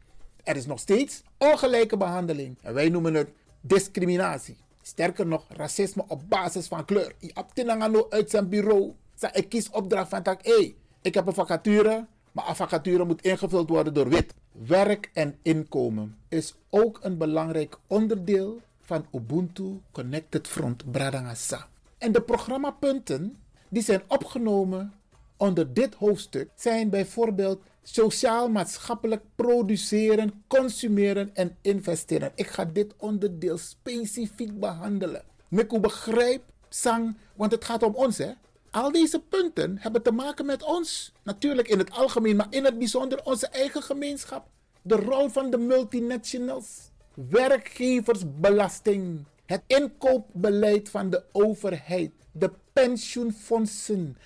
Er 0.44 0.56
is 0.56 0.66
nog 0.66 0.78
steeds 0.78 1.22
ongelijke 1.38 1.96
behandeling. 1.96 2.58
En 2.62 2.74
wij 2.74 2.88
noemen 2.88 3.14
het 3.14 3.30
discriminatie. 3.60 4.56
Sterker 4.82 5.26
nog, 5.26 5.44
racisme 5.48 6.04
op 6.08 6.22
basis 6.28 6.66
van 6.66 6.84
kleur. 6.84 7.14
Abtinangano 7.32 8.06
uit 8.10 8.30
zijn 8.30 8.48
bureau. 8.48 8.92
Ik 9.32 9.48
kies 9.48 9.70
opdracht 9.70 10.08
van 10.08 10.22
tak, 10.22 10.44
hé, 10.44 10.74
ik 11.02 11.14
heb 11.14 11.26
een 11.26 11.34
vacature, 11.34 12.06
maar 12.32 12.48
een 12.48 12.56
vacature 12.56 13.04
moet 13.04 13.22
ingevuld 13.22 13.68
worden 13.68 13.94
door 13.94 14.08
wit. 14.08 14.34
Werk 14.52 15.10
en 15.12 15.38
inkomen 15.42 16.16
is 16.28 16.54
ook 16.70 16.98
een 17.02 17.18
belangrijk 17.18 17.78
onderdeel 17.86 18.60
van 18.80 19.06
Ubuntu 19.12 19.80
Connected 19.92 20.48
Front 20.48 20.90
Bradangasa. 20.90 21.68
En 21.98 22.12
de 22.12 22.22
programmapunten 22.22 23.38
die 23.68 23.82
zijn 23.82 24.02
opgenomen 24.06 24.92
onder 25.40 25.74
dit 25.74 25.94
hoofdstuk 25.94 26.48
zijn 26.54 26.90
bijvoorbeeld 26.90 27.62
sociaal-maatschappelijk 27.82 29.22
produceren, 29.34 30.44
consumeren 30.46 31.30
en 31.34 31.56
investeren. 31.60 32.32
Ik 32.34 32.46
ga 32.46 32.64
dit 32.64 32.94
onderdeel 32.96 33.58
specifiek 33.58 34.60
behandelen. 34.60 35.22
Miku 35.48 35.80
begrijp, 35.80 36.42
sang, 36.68 37.16
want 37.34 37.52
het 37.52 37.64
gaat 37.64 37.82
om 37.82 37.94
ons 37.94 38.18
hè. 38.18 38.30
Al 38.70 38.92
deze 38.92 39.20
punten 39.20 39.78
hebben 39.78 40.02
te 40.02 40.12
maken 40.12 40.46
met 40.46 40.62
ons. 40.62 41.12
Natuurlijk 41.22 41.68
in 41.68 41.78
het 41.78 41.90
algemeen, 41.90 42.36
maar 42.36 42.46
in 42.50 42.64
het 42.64 42.78
bijzonder 42.78 43.24
onze 43.24 43.46
eigen 43.46 43.82
gemeenschap. 43.82 44.46
De 44.82 44.96
rol 44.96 45.28
van 45.28 45.50
de 45.50 45.58
multinationals. 45.58 46.90
Werkgeversbelasting. 47.14 49.24
Het 49.46 49.62
inkoopbeleid 49.66 50.88
van 50.88 51.10
de 51.10 51.22
overheid. 51.32 52.10
De 52.32 52.50
pensioenfondsen. 52.72 54.16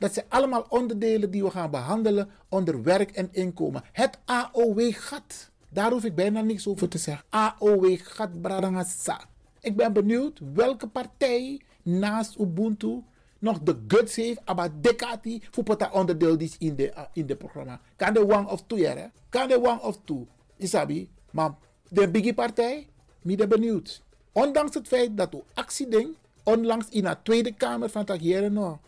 Dat 0.00 0.14
zijn 0.14 0.26
allemaal 0.28 0.66
onderdelen 0.68 1.30
die 1.30 1.42
we 1.42 1.50
gaan 1.50 1.70
behandelen 1.70 2.30
onder 2.48 2.82
werk 2.82 3.10
en 3.10 3.28
inkomen. 3.32 3.82
Het 3.92 4.18
AOW-gat. 4.24 5.50
Daar 5.68 5.90
hoef 5.90 6.04
ik 6.04 6.14
bijna 6.14 6.40
niks 6.40 6.68
over 6.68 6.88
te 6.88 6.98
zeggen. 6.98 7.24
AOW-gat 7.28 8.40
Bradangasa. 8.40 9.20
Ik 9.60 9.76
ben 9.76 9.92
benieuwd 9.92 10.40
welke 10.54 10.88
partij 10.88 11.60
naast 11.82 12.38
Ubuntu 12.38 13.02
nog 13.38 13.60
de 13.62 13.78
guts 13.88 14.16
heeft, 14.16 14.40
maar 14.54 14.70
dekati 14.80 15.42
voor 15.50 15.64
dat 15.64 15.90
onderdeel 15.92 16.36
is 16.38 16.56
in 16.58 16.76
de, 16.76 16.86
uh, 16.86 17.00
in 17.12 17.26
de 17.26 17.36
programma. 17.36 17.80
Kan 17.96 18.14
de 18.14 18.28
one 18.28 18.48
of 18.48 18.62
two, 18.66 18.78
hè? 18.78 19.06
Kan 19.28 19.48
de 19.48 19.62
one 19.62 19.80
of 19.80 19.98
two. 20.04 20.26
Isabi, 20.56 21.10
maar 21.30 21.54
de 21.88 22.10
biggie 22.10 22.34
partij, 22.34 22.86
ben 23.22 23.48
benieuwd. 23.48 24.02
Ondanks 24.32 24.74
het 24.74 24.88
feit 24.88 25.16
dat 25.16 25.34
u 25.34 25.38
actieding 25.54 26.16
onlangs 26.42 26.88
in 26.88 27.02
de 27.02 27.16
Tweede 27.22 27.52
Kamer 27.52 27.90
van 27.90 28.06
no, 28.50 28.80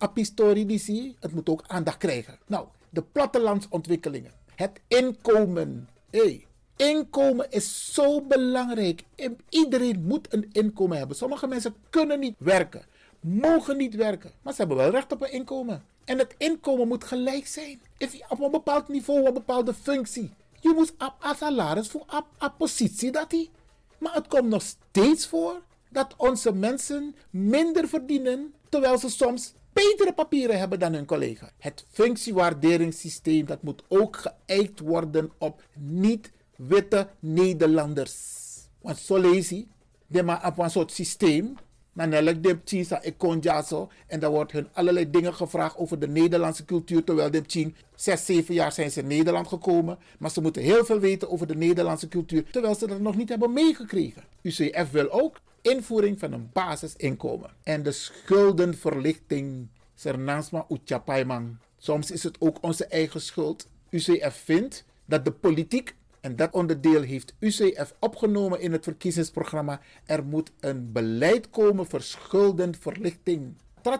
apistori 0.00 0.66
die 0.66 0.78
zie, 0.78 1.16
het 1.20 1.32
moet 1.34 1.48
ook 1.48 1.64
aandacht 1.66 1.98
krijgen. 1.98 2.38
Nou, 2.46 2.66
de 2.90 3.02
plattelandsontwikkelingen, 3.02 4.32
het 4.54 4.80
inkomen. 4.88 5.88
Hey, 6.10 6.46
inkomen 6.76 7.50
is 7.50 7.94
zo 7.94 8.20
belangrijk. 8.20 9.04
Iedereen 9.48 10.04
moet 10.06 10.32
een 10.32 10.48
inkomen 10.52 10.98
hebben. 10.98 11.16
Sommige 11.16 11.46
mensen 11.46 11.74
kunnen 11.90 12.20
niet 12.20 12.34
werken 12.38 12.84
mogen 13.20 13.76
niet 13.76 13.94
werken. 13.94 14.32
Maar 14.42 14.52
ze 14.52 14.58
hebben 14.58 14.76
wel 14.76 14.90
recht 14.90 15.12
op 15.12 15.22
een 15.22 15.32
inkomen. 15.32 15.84
En 16.04 16.18
het 16.18 16.34
inkomen 16.38 16.88
moet 16.88 17.04
gelijk 17.04 17.46
zijn. 17.46 17.80
Op 18.28 18.40
een 18.40 18.50
bepaald 18.50 18.88
niveau, 18.88 19.26
een 19.26 19.34
bepaalde 19.34 19.74
functie. 19.74 20.30
Je 20.60 20.72
moet 20.74 20.92
op 20.98 21.34
salaris 21.36 21.88
voor 21.88 22.04
een 22.38 22.56
positie 22.56 23.10
dat 23.10 23.30
hij. 23.30 23.50
Maar 23.98 24.14
het 24.14 24.28
komt 24.28 24.48
nog 24.48 24.62
steeds 24.62 25.26
voor 25.26 25.62
dat 25.88 26.14
onze 26.16 26.52
mensen 26.52 27.14
minder 27.30 27.88
verdienen, 27.88 28.54
terwijl 28.68 28.98
ze 28.98 29.08
soms 29.08 29.52
betere 29.72 30.12
papieren 30.12 30.58
hebben 30.58 30.78
dan 30.78 30.92
hun 30.92 31.06
collega. 31.06 31.50
Het 31.58 31.84
functiewaarderingssysteem 31.90 33.46
dat 33.46 33.62
moet 33.62 33.82
ook 33.88 34.16
geëikt 34.16 34.80
worden 34.80 35.30
op 35.38 35.62
niet-witte 35.78 37.08
Nederlanders. 37.18 38.14
Want 38.80 38.98
zo 38.98 39.16
lees 39.16 39.48
je, 39.48 40.22
maar 40.22 40.46
op 40.46 40.58
een 40.58 40.70
soort 40.70 40.92
systeem 40.92 41.56
dan 41.92 42.12
elk 42.12 42.42
de. 43.16 43.88
En 44.06 44.20
dan 44.20 44.30
wordt 44.30 44.52
hun 44.52 44.68
allerlei 44.72 45.10
dingen 45.10 45.34
gevraagd 45.34 45.76
over 45.76 45.98
de 45.98 46.08
Nederlandse 46.08 46.64
cultuur. 46.64 47.04
Terwijl 47.04 47.30
de 47.30 47.42
tien, 47.42 47.76
zes, 47.94 48.26
zeven 48.26 48.54
jaar 48.54 48.72
zijn 48.72 48.90
ze 48.90 49.00
in 49.00 49.06
Nederland 49.06 49.48
gekomen. 49.48 49.98
Maar 50.18 50.30
ze 50.30 50.40
moeten 50.40 50.62
heel 50.62 50.84
veel 50.84 50.98
weten 50.98 51.30
over 51.30 51.46
de 51.46 51.56
Nederlandse 51.56 52.08
cultuur. 52.08 52.50
Terwijl 52.50 52.74
ze 52.74 52.86
dat 52.86 53.00
nog 53.00 53.16
niet 53.16 53.28
hebben 53.28 53.52
meegekregen. 53.52 54.22
UCF 54.42 54.90
wil 54.90 55.10
ook 55.10 55.40
invoering 55.62 56.18
van 56.18 56.32
een 56.32 56.50
basisinkomen. 56.52 57.50
En 57.62 57.82
de 57.82 57.92
schuldenverlichting. 57.92 59.68
Soms 61.78 62.10
is 62.10 62.22
het 62.22 62.40
ook 62.40 62.58
onze 62.60 62.86
eigen 62.86 63.20
schuld. 63.20 63.68
UCF 63.90 64.42
vindt 64.44 64.84
dat 65.04 65.24
de 65.24 65.32
politiek 65.32 65.94
en 66.20 66.36
dat 66.36 66.52
onderdeel 66.52 67.02
heeft 67.02 67.34
UCF 67.38 67.94
opgenomen 67.98 68.60
in 68.60 68.72
het 68.72 68.84
verkiezingsprogramma. 68.84 69.80
Er 70.06 70.24
moet 70.24 70.50
een 70.60 70.92
beleid 70.92 71.50
komen 71.50 71.86
voor 71.86 72.02
schuldenverlichting. 72.02 73.54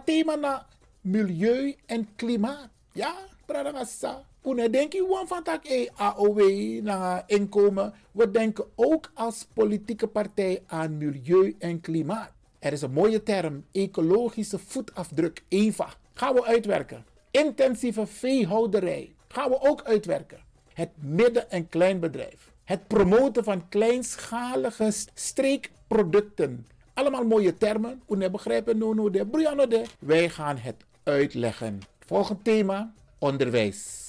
thema 0.05 0.35
na 0.35 0.67
milieu 1.01 1.75
en 1.85 2.07
klimaat. 2.15 2.69
Ja, 2.91 3.15
Pradagasa. 3.45 4.25
Toen 4.41 4.55
denk 4.71 4.93
je 4.93 5.23
van 5.27 5.43
tak 5.43 5.65
e 5.65 5.87
AOW 5.95 6.41
na 6.81 7.23
inkomen. 7.27 7.93
We 8.11 8.31
denken 8.31 8.65
ook 8.75 9.11
als 9.13 9.47
politieke 9.53 10.07
partij 10.07 10.63
aan 10.67 10.97
milieu 10.97 11.55
en 11.59 11.81
klimaat. 11.81 12.31
Er 12.59 12.73
is 12.73 12.81
een 12.81 12.91
mooie 12.91 13.23
term, 13.23 13.65
ecologische 13.71 14.59
voetafdruk, 14.59 15.43
EVA. 15.47 15.93
Gaan 16.13 16.33
we 16.33 16.45
uitwerken. 16.45 17.05
Intensieve 17.31 18.05
veehouderij. 18.05 19.13
Gaan 19.27 19.49
we 19.49 19.61
ook 19.61 19.83
uitwerken 19.83 20.49
het 20.73 20.89
midden- 20.95 21.51
en 21.51 21.69
kleinbedrijf. 21.69 22.51
Het 22.63 22.87
promoten 22.87 23.43
van 23.43 23.69
kleinschalige 23.69 24.91
streekproducten. 25.13 26.67
Allemaal 26.93 27.23
mooie 27.23 27.57
termen. 27.57 28.01
Hoe 28.05 28.17
begrijpen 28.29 28.77
no 28.77 28.93
no 28.93 29.09
de 29.09 29.25
de. 29.67 29.83
Wij 29.99 30.29
gaan 30.29 30.57
het 30.57 30.75
uitleggen. 31.03 31.79
Volgend 31.99 32.43
thema: 32.43 32.93
onderwijs. 33.19 34.00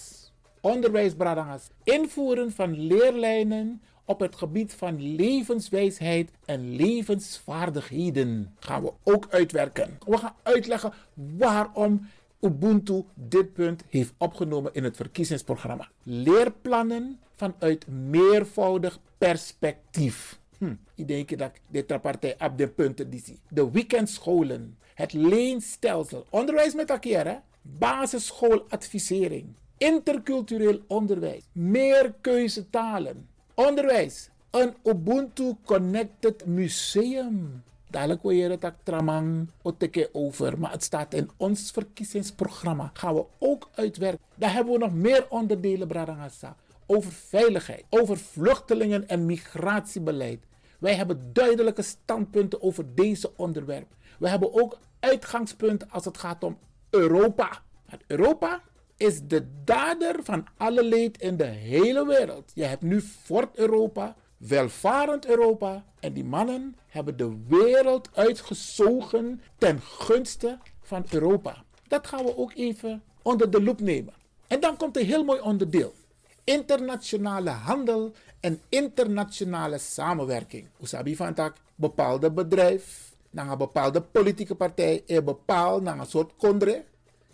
Onderwijs, 0.64 1.14
Bradangas. 1.14 1.70
Invoeren 1.83 2.53
van 2.53 2.87
leerlijnen 2.87 3.83
op 4.05 4.20
het 4.20 4.37
gebied 4.37 4.75
van 4.75 5.14
levenswijsheid 5.16 6.31
en 6.44 6.77
levensvaardigheden 6.77 8.55
gaan 8.59 8.83
we 8.83 8.92
ook 9.03 9.27
uitwerken. 9.31 9.98
We 10.07 10.18
gaan 10.18 10.35
uitleggen 10.42 10.92
waarom 11.14 12.07
Ubuntu 12.40 13.05
dit 13.14 13.53
punt 13.53 13.83
heeft 13.88 14.12
opgenomen 14.18 14.75
in 14.75 14.85
het 14.85 14.96
verkiezingsprogramma. 14.96 15.88
Leerplannen 16.03 17.20
vanuit 17.35 17.87
meervoudig 17.87 18.98
perspectief. 19.18 20.40
Hm, 20.59 20.75
ik 20.94 21.09
denk 21.09 21.38
dat 21.38 21.51
dit 21.68 22.01
partij 22.01 22.37
op 22.38 22.59
de 22.59 22.68
punten 22.68 23.11
die 23.11 23.22
zie. 23.25 23.40
De 23.48 23.70
weekendscholen, 23.70 24.79
het 24.94 25.12
leenstelsel, 25.12 26.27
onderwijs 26.31 26.75
met 26.75 26.90
elkaar, 26.90 27.42
basisschooladvisering, 27.62 29.55
intercultureel 29.83 30.81
onderwijs, 30.87 31.42
meer 31.53 32.14
talen, 32.71 33.29
onderwijs, 33.55 34.29
een 34.51 34.75
Ubuntu 34.85 35.55
Connected 35.64 36.47
Museum. 36.47 37.62
Dadelijk 37.90 38.23
wil 38.23 38.31
je 38.31 38.51
het 38.51 38.75
tramang 38.83 39.49
oteke 39.62 40.09
over. 40.12 40.59
Maar 40.59 40.73
het 40.73 40.83
staat 40.83 41.14
in 41.14 41.31
ons 41.37 41.71
verkiezingsprogramma. 41.71 42.90
Gaan 42.92 43.14
we 43.14 43.25
ook 43.38 43.71
uitwerken. 43.75 44.25
Daar 44.35 44.53
hebben 44.53 44.73
we 44.73 44.79
nog 44.79 44.95
meer 44.95 45.27
onderdelen, 45.29 45.88
Bradangasa. 45.88 46.57
over 46.87 47.12
veiligheid, 47.12 47.85
over 47.90 48.16
vluchtelingen 48.18 49.09
en 49.09 49.27
migratiebeleid. 49.27 50.45
Wij 50.79 50.95
hebben 50.95 51.31
duidelijke 51.33 51.83
standpunten 51.83 52.62
over 52.62 52.95
deze 52.95 53.31
onderwerpen. 53.37 53.97
We 54.18 54.29
hebben 54.29 54.55
ook 54.55 54.79
uitgangspunten 55.01 55.90
als 55.90 56.05
het 56.05 56.18
gaat 56.18 56.45
om 56.45 56.59
Europa. 56.90 57.62
Want 57.88 58.03
Europa 58.07 58.62
is 59.03 59.21
de 59.27 59.47
dader 59.65 60.15
van 60.23 60.47
alle 60.57 60.85
leed 60.85 61.21
in 61.21 61.37
de 61.37 61.45
hele 61.45 62.07
wereld. 62.07 62.51
Je 62.55 62.65
hebt 62.65 62.83
nu 62.83 63.01
Fort 63.01 63.57
Europa, 63.57 64.17
welvarend 64.37 65.27
Europa. 65.27 65.85
En 66.01 66.12
die 66.12 66.25
mannen 66.25 66.77
hebben 66.87 67.17
de 67.17 67.37
wereld 67.49 68.09
uitgezogen 68.15 69.43
ten 69.59 69.81
gunste 69.81 70.59
van 70.83 71.05
Europa. 71.11 71.65
Dat 71.88 72.07
gaan 72.07 72.25
we 72.25 72.37
ook 72.37 72.53
even 72.55 73.03
onder 73.23 73.51
de 73.51 73.62
loep 73.62 73.81
nemen. 73.81 74.15
En 74.47 74.61
dan 74.61 74.77
komt 74.77 74.97
een 74.97 75.07
heel 75.07 75.25
mooi 75.25 75.41
onderdeel. 75.41 75.95
Internationale 76.45 77.51
handel 77.51 78.12
en 78.41 78.61
internationale 78.69 79.79
samenwerking. 79.79 80.69
Usabi 80.83 81.17
van 81.17 81.35
tak 81.35 81.57
bepaalde 81.75 82.31
bedrijf, 82.31 83.12
naar 83.31 83.51
een 83.51 83.59
bepaalde 83.59 84.01
politieke 84.01 84.55
partij, 84.55 85.03
een 85.07 85.25
bepaald 85.25 85.83
naar 85.83 85.99
een 85.99 86.07
soort 86.07 86.33
kondre, 86.37 86.85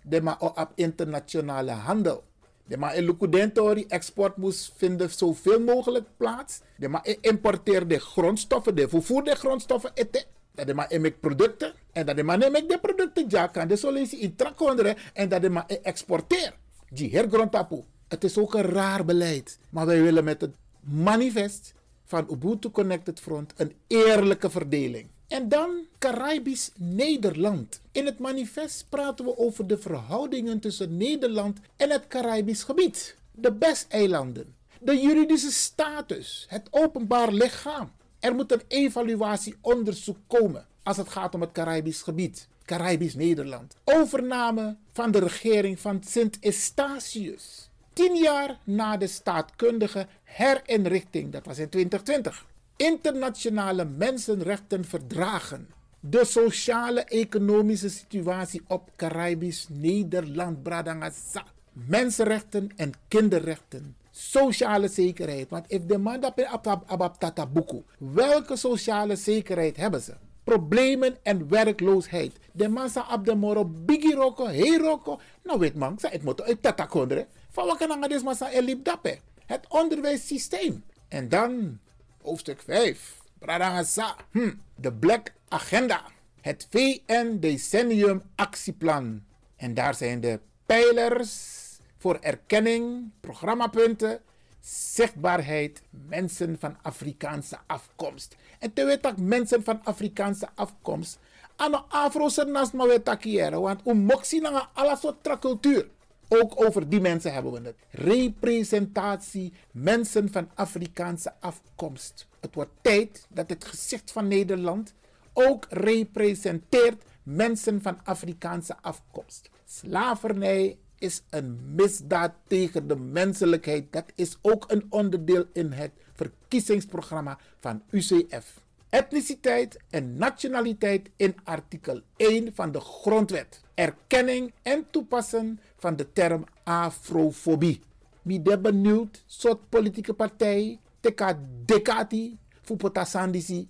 de 0.08 0.22
maar 0.22 0.40
op 0.40 0.72
internationale 0.74 1.70
handel. 1.70 2.24
De 2.64 2.76
maar 2.76 2.96
in 2.96 3.04
Lukudentori 3.04 3.84
export 3.86 4.36
moest 4.36 4.72
vinden 4.76 5.10
zoveel 5.10 5.60
mogelijk 5.60 6.06
plaats. 6.16 6.60
De 6.76 6.88
maar 6.88 7.06
importeer 7.20 7.88
de 7.88 7.98
grondstoffen, 7.98 8.74
de 8.74 8.88
vervoer 8.88 9.24
de 9.24 9.34
grondstoffen 9.34 9.90
eten. 9.94 10.24
Dat 10.52 10.66
de 10.66 10.84
in 10.88 11.18
producten 11.20 11.72
en 11.92 12.06
dat 12.06 12.16
de 12.16 12.22
maar 12.22 12.38
neem 12.38 12.52
de 12.52 12.78
producten 12.80 13.24
ja 13.28 13.46
kan 13.46 13.68
de 13.68 13.76
solutie 13.76 14.18
in 14.18 14.36
trakonderen 14.36 14.96
en 15.12 15.28
dat 15.28 15.42
de 15.42 15.50
maar 15.50 15.66
exporteer. 15.82 16.54
Die 16.90 17.10
hergrondtapu. 17.10 17.84
Het 18.08 18.24
is 18.24 18.38
ook 18.38 18.54
een 18.54 18.62
raar 18.62 19.04
beleid. 19.04 19.58
Maar 19.70 19.86
wij 19.86 20.02
willen 20.02 20.24
met 20.24 20.40
het 20.40 20.54
manifest 20.80 21.74
van 22.04 22.26
Ubuntu 22.30 22.70
Connected 22.70 23.20
Front 23.20 23.52
een 23.56 23.72
eerlijke 23.86 24.50
verdeling. 24.50 25.08
En 25.28 25.48
dan 25.48 25.86
Caribisch 25.98 26.70
Nederland. 26.76 27.80
In 27.92 28.06
het 28.06 28.18
manifest 28.18 28.86
praten 28.88 29.24
we 29.24 29.38
over 29.38 29.66
de 29.66 29.78
verhoudingen 29.78 30.60
tussen 30.60 30.96
Nederland 30.96 31.58
en 31.76 31.90
het 31.90 32.06
Caribisch 32.06 32.62
gebied. 32.62 33.16
De 33.32 33.52
BES-eilanden, 33.52 34.54
de 34.80 35.00
juridische 35.00 35.50
status, 35.50 36.46
het 36.48 36.68
openbaar 36.70 37.32
lichaam. 37.32 37.90
Er 38.20 38.34
moet 38.34 38.52
een 38.52 38.62
evaluatieonderzoek 38.68 40.18
komen 40.26 40.66
als 40.82 40.96
het 40.96 41.08
gaat 41.08 41.34
om 41.34 41.40
het 41.40 41.52
Caribisch 41.52 42.02
gebied. 42.02 42.48
Caribisch 42.64 43.14
Nederland. 43.14 43.74
Overname 43.84 44.76
van 44.92 45.10
de 45.10 45.18
regering 45.18 45.80
van 45.80 46.02
Sint 46.04 46.38
Eustatius. 46.40 47.68
Tien 47.92 48.16
jaar 48.16 48.58
na 48.64 48.96
de 48.96 49.06
staatkundige 49.06 50.06
herinrichting, 50.22 51.32
dat 51.32 51.44
was 51.46 51.58
in 51.58 51.68
2020 51.68 52.46
internationale 52.78 53.84
mensenrechtenverdragen, 53.84 55.68
de 56.00 56.24
sociale-economische 56.24 57.88
situatie 57.88 58.62
op 58.66 58.90
Caribisch 58.96 59.66
Nederland, 59.68 60.62
Bradangasa, 60.62 61.44
mensenrechten 61.72 62.70
en 62.76 62.92
kinderrechten, 63.08 63.96
sociale 64.10 64.88
zekerheid. 64.88 65.50
Want 65.50 65.64
if 65.68 65.86
de 65.86 65.98
man 65.98 66.20
dat 66.20 66.44
abab 66.86 67.36
buku, 67.52 67.82
welke 67.98 68.56
sociale 68.56 69.16
zekerheid 69.16 69.76
hebben 69.76 70.00
ze? 70.00 70.14
Problemen 70.44 71.16
en 71.22 71.48
werkloosheid. 71.48 72.32
De 72.52 72.68
massa 72.68 73.06
op 73.12 73.24
de 73.24 73.34
moro 73.34 73.64
bigi 73.64 74.14
roko, 74.14 74.46
hey 74.46 74.76
roko. 74.76 75.20
Nou 75.42 75.58
weet 75.58 75.74
man, 75.74 75.98
het 76.00 76.22
moet 76.22 76.42
uit 76.42 76.62
tata 76.62 76.86
kondre. 76.86 77.26
Van 77.50 77.66
wat 77.66 77.76
kan 77.76 77.92
aan 77.92 78.08
deze 78.08 78.24
massa 78.24 78.50
elip 78.50 78.84
dappe? 78.84 79.18
Het 79.46 79.66
onderwijssysteem. 79.68 80.84
En 81.08 81.28
dan 81.28 81.78
hoofdstuk 82.22 82.62
5. 82.62 83.16
Bradangasa. 83.38 84.16
Hm. 84.30 84.52
De 84.74 84.92
Black 84.92 85.32
Agenda. 85.48 86.02
Het 86.40 86.66
VN 86.70 87.38
Decennium 87.38 88.22
Actieplan. 88.34 89.22
En 89.56 89.74
daar 89.74 89.94
zijn 89.94 90.20
de 90.20 90.40
pijlers 90.66 91.56
voor 91.98 92.18
erkenning, 92.20 93.10
programmapunten, 93.20 94.20
zichtbaarheid, 94.60 95.82
mensen 95.90 96.56
van 96.58 96.76
Afrikaanse 96.82 97.58
afkomst. 97.66 98.36
En 98.58 98.72
te 98.72 98.84
weten 98.84 99.02
dat 99.02 99.16
mensen 99.16 99.64
van 99.64 99.84
Afrikaanse 99.84 100.48
afkomst 100.54 101.18
aan 101.56 101.70
de 101.70 101.80
Afro 101.88 102.28
naast 102.46 102.72
maar 102.72 102.86
weten 102.86 103.60
want 103.60 103.80
om 103.82 103.98
moxie 103.98 104.40
naar 104.40 104.68
alle 104.72 104.96
soort 104.96 105.38
cultuur. 105.38 105.88
Ook 106.28 106.64
over 106.64 106.88
die 106.88 107.00
mensen 107.00 107.32
hebben 107.32 107.52
we 107.52 107.60
het. 107.60 107.76
Representatie 107.90 109.52
mensen 109.72 110.30
van 110.30 110.50
Afrikaanse 110.54 111.32
afkomst. 111.40 112.26
Het 112.40 112.54
wordt 112.54 112.72
tijd 112.80 113.26
dat 113.30 113.50
het 113.50 113.64
gezicht 113.64 114.12
van 114.12 114.28
Nederland 114.28 114.94
ook 115.32 115.66
representeert 115.70 117.02
mensen 117.22 117.82
van 117.82 118.04
Afrikaanse 118.04 118.76
afkomst. 118.80 119.50
Slavernij 119.64 120.78
is 120.98 121.22
een 121.30 121.74
misdaad 121.74 122.32
tegen 122.46 122.88
de 122.88 122.96
menselijkheid. 122.96 123.92
Dat 123.92 124.12
is 124.14 124.38
ook 124.42 124.64
een 124.70 124.86
onderdeel 124.90 125.44
in 125.52 125.72
het 125.72 125.90
verkiezingsprogramma 126.14 127.38
van 127.60 127.82
UCF. 127.90 128.66
Etniciteit 128.90 129.78
en 129.90 130.16
nationaliteit 130.16 131.10
in 131.16 131.34
artikel 131.44 132.00
1 132.16 132.54
van 132.54 132.72
de 132.72 132.80
Grondwet. 132.80 133.60
Erkenning 133.74 134.52
en 134.62 134.86
toepassen 134.90 135.60
van 135.76 135.96
de 135.96 136.12
term 136.12 136.44
afrofobie. 136.64 137.80
Wie 138.22 138.42
de 138.42 138.58
benieuwd 138.58 139.22
soort 139.26 139.68
politieke 139.68 140.12
partij 140.14 140.78
teka 141.00 141.38
dekati 141.64 142.38
voor 142.62 142.92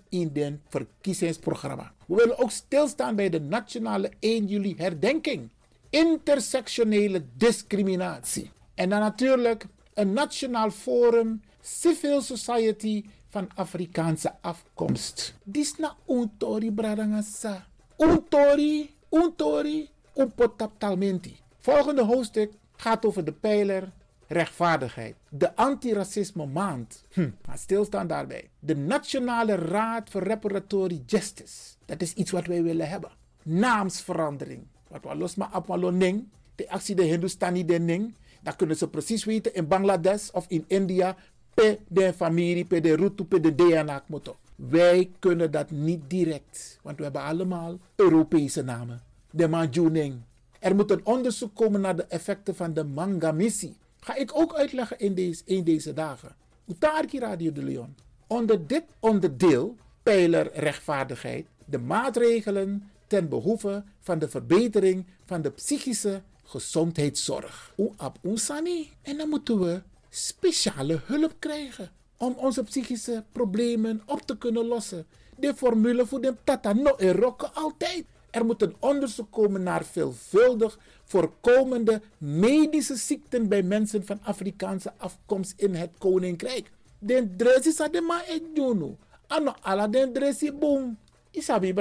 in 0.08 0.30
den 0.32 0.62
verkiezingsprogramma. 0.68 1.92
We 2.06 2.14
willen 2.14 2.38
ook 2.38 2.50
stilstaan 2.50 3.16
bij 3.16 3.28
de 3.28 3.40
nationale 3.40 4.10
1 4.18 4.46
juli 4.46 4.74
herdenking. 4.76 5.50
Intersectionele 5.90 7.24
discriminatie. 7.36 8.50
En 8.74 8.88
dan 8.88 9.00
natuurlijk 9.00 9.66
een 9.94 10.12
nationaal 10.12 10.70
forum, 10.70 11.42
civil 11.60 12.20
society 12.20 13.04
van 13.28 13.48
Afrikaanse 13.54 14.32
afkomst. 14.40 15.34
Disna 15.44 15.96
untori 16.06 16.72
bradangasa. 16.72 17.66
Untori, 17.96 18.94
untori, 19.10 19.90
unpotaptalmenti. 20.14 21.36
Volgende 21.58 22.04
hoofdstuk 22.04 22.52
gaat 22.76 23.04
over 23.04 23.24
de 23.24 23.32
pijler 23.32 23.92
rechtvaardigheid. 24.26 25.16
De 25.28 25.56
antiracisme 25.56 26.46
maand. 26.46 27.04
Hm, 27.12 27.30
stilstaan 27.54 28.06
daarbij. 28.06 28.50
De 28.58 28.76
Nationale 28.76 29.54
Raad 29.54 30.10
voor 30.10 30.22
Reparatory 30.22 31.02
Justice. 31.06 31.74
Dat 31.84 32.02
is 32.02 32.12
iets 32.12 32.30
wat 32.30 32.46
wij 32.46 32.62
willen 32.62 32.88
hebben. 32.88 33.10
Naamsverandering. 33.42 34.66
Wat 34.88 35.02
we 35.02 35.14
los 35.14 35.34
maar 35.34 35.92
ning. 35.92 36.28
De 36.54 36.70
actie 36.70 36.94
de 36.94 37.02
Hindustani 37.02 37.64
de 37.64 37.78
ning. 37.78 38.14
Kunnen 38.56 38.76
ze 38.76 38.88
precies 38.88 39.24
weten 39.24 39.54
in 39.54 39.68
Bangladesh 39.68 40.30
of 40.30 40.44
in 40.48 40.64
India. 40.66 41.16
Pe 41.58 41.78
de 41.88 42.12
familie, 42.12 42.64
pe 42.64 42.80
de 42.80 42.96
route, 42.96 43.24
pe 43.24 43.40
de 43.40 43.54
DNA. 43.54 44.02
Wij 44.56 45.10
kunnen 45.18 45.50
dat 45.50 45.70
niet 45.70 46.00
direct. 46.06 46.78
Want 46.82 46.96
we 46.96 47.02
hebben 47.02 47.22
allemaal 47.22 47.78
Europese 47.96 48.62
namen. 48.62 49.02
De 49.30 49.48
Manjuning. 49.48 50.20
Er 50.58 50.74
moet 50.74 50.90
een 50.90 51.06
onderzoek 51.06 51.54
komen 51.54 51.80
naar 51.80 51.96
de 51.96 52.04
effecten 52.04 52.56
van 52.56 52.74
de 52.74 52.84
mangamissie. 52.84 53.76
Ga 54.00 54.14
ik 54.14 54.30
ook 54.34 54.54
uitleggen 54.54 54.98
in 54.98 55.14
deze, 55.14 55.42
in 55.44 55.64
deze 55.64 55.92
dagen. 55.92 56.34
Utarki 56.68 57.18
Radio 57.18 57.52
de 57.52 57.62
Leon. 57.62 57.94
Onder 58.26 58.66
dit 58.66 58.84
onderdeel, 59.00 59.76
pijler 60.02 60.50
rechtvaardigheid, 60.54 61.46
de 61.64 61.78
maatregelen 61.78 62.90
ten 63.06 63.28
behoeve 63.28 63.84
van 64.00 64.18
de 64.18 64.28
verbetering 64.28 65.06
van 65.24 65.42
de 65.42 65.50
psychische 65.50 66.22
gezondheidszorg. 66.44 67.72
Oeap 67.78 68.18
oesani. 68.24 68.90
En 69.02 69.16
dan 69.16 69.28
moeten 69.28 69.58
we 69.58 69.82
speciale 70.10 71.00
hulp 71.04 71.34
krijgen 71.38 71.90
om 72.16 72.34
onze 72.36 72.62
psychische 72.62 73.24
problemen 73.32 74.02
op 74.06 74.20
te 74.20 74.38
kunnen 74.38 74.66
lossen. 74.66 75.06
De 75.36 75.54
formule 75.54 76.06
voor 76.06 76.20
de 76.20 76.34
tata 76.44 76.72
no 76.72 76.94
erokken 76.96 77.54
altijd. 77.54 78.04
Er 78.30 78.44
moet 78.44 78.62
een 78.62 78.76
onderzoek 78.78 79.32
komen 79.32 79.62
naar 79.62 79.84
veelvuldig 79.84 80.78
voorkomende 81.04 82.02
medische 82.18 82.96
ziekten 82.96 83.48
bij 83.48 83.62
mensen 83.62 84.06
van 84.06 84.18
Afrikaanse 84.22 84.92
afkomst 84.96 85.52
in 85.56 85.74
het 85.74 85.90
Koninkrijk. 85.98 86.70
Den 86.98 87.36
dresi 87.36 87.72
sa 87.72 87.88
de 87.88 88.00
ma. 88.00 88.22
Ano 89.26 89.54
ala 89.60 89.88
den 89.88 90.12
dresi 90.12 90.52
boom. 90.52 90.98
Isabi. 91.30 91.74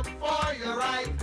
Up 0.00 0.06
for 0.06 0.54
your 0.54 0.76
right. 0.76 1.19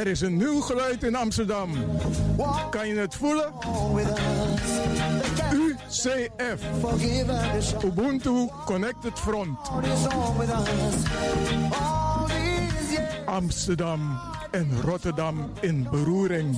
Er 0.00 0.06
is 0.06 0.20
een 0.20 0.36
nieuw 0.36 0.60
geluid 0.60 1.02
in 1.04 1.14
Amsterdam. 1.14 1.70
Kan 2.70 2.88
je 2.88 2.94
het 2.94 3.14
voelen? 3.14 3.52
UCF. 5.52 6.62
Ubuntu 7.84 8.48
Connected 8.64 9.18
Front. 9.18 9.58
Amsterdam 13.24 14.20
en 14.50 14.80
Rotterdam 14.82 15.50
in 15.60 15.88
beroering. 15.90 16.56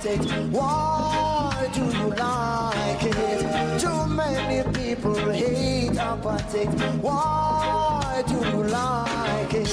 Apartheid. 0.00 0.50
Why 0.50 1.70
do 1.72 1.80
you 1.80 2.08
like 2.10 3.04
it? 3.04 3.80
Too 3.80 4.06
many 4.06 4.62
people 4.72 5.14
hate 5.30 5.92
apartheid. 5.92 7.00
Why 7.00 8.22
do 8.26 8.34
you 8.34 8.64
like 8.64 9.54
it? 9.54 9.68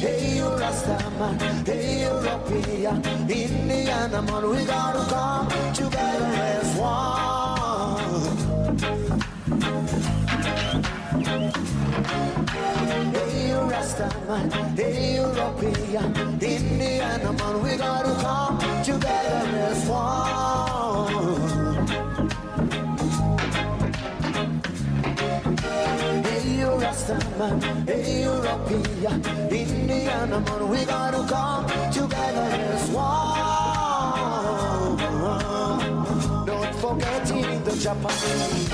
Hey, 0.00 0.36
you 0.36 0.44
Rastaman, 0.44 1.66
hey, 1.66 2.02
European, 2.02 3.02
Indiana 3.30 4.22
man, 4.22 4.50
we 4.50 4.64
gotta 4.64 5.04
come 5.10 5.72
together 5.72 6.24
as 6.24 6.76
one. 6.76 7.39
Hey, 12.90 13.54
Rastaman, 13.54 14.50
hey, 14.76 15.14
European, 15.14 16.10
Indiana 16.42 17.32
man, 17.32 17.62
we 17.62 17.76
gotta 17.76 18.14
come 18.20 18.58
together 18.82 19.46
as 19.68 19.86
one. 19.86 21.06
Hey, 26.24 26.64
Rastaman, 26.82 27.56
hey, 27.88 28.22
European, 28.24 29.22
Indiana 29.52 30.40
man, 30.40 30.68
we 30.68 30.84
gotta 30.84 31.22
come 31.28 31.66
together 31.92 32.48
as 32.74 32.90
one. 32.90 33.36
Don't 36.44 36.74
forget 36.74 37.24
the 37.64 37.72
Japanese. 37.80 38.70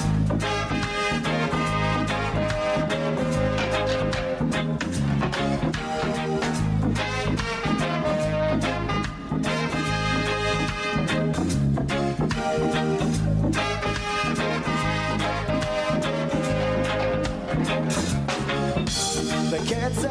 you. 0.03 0.08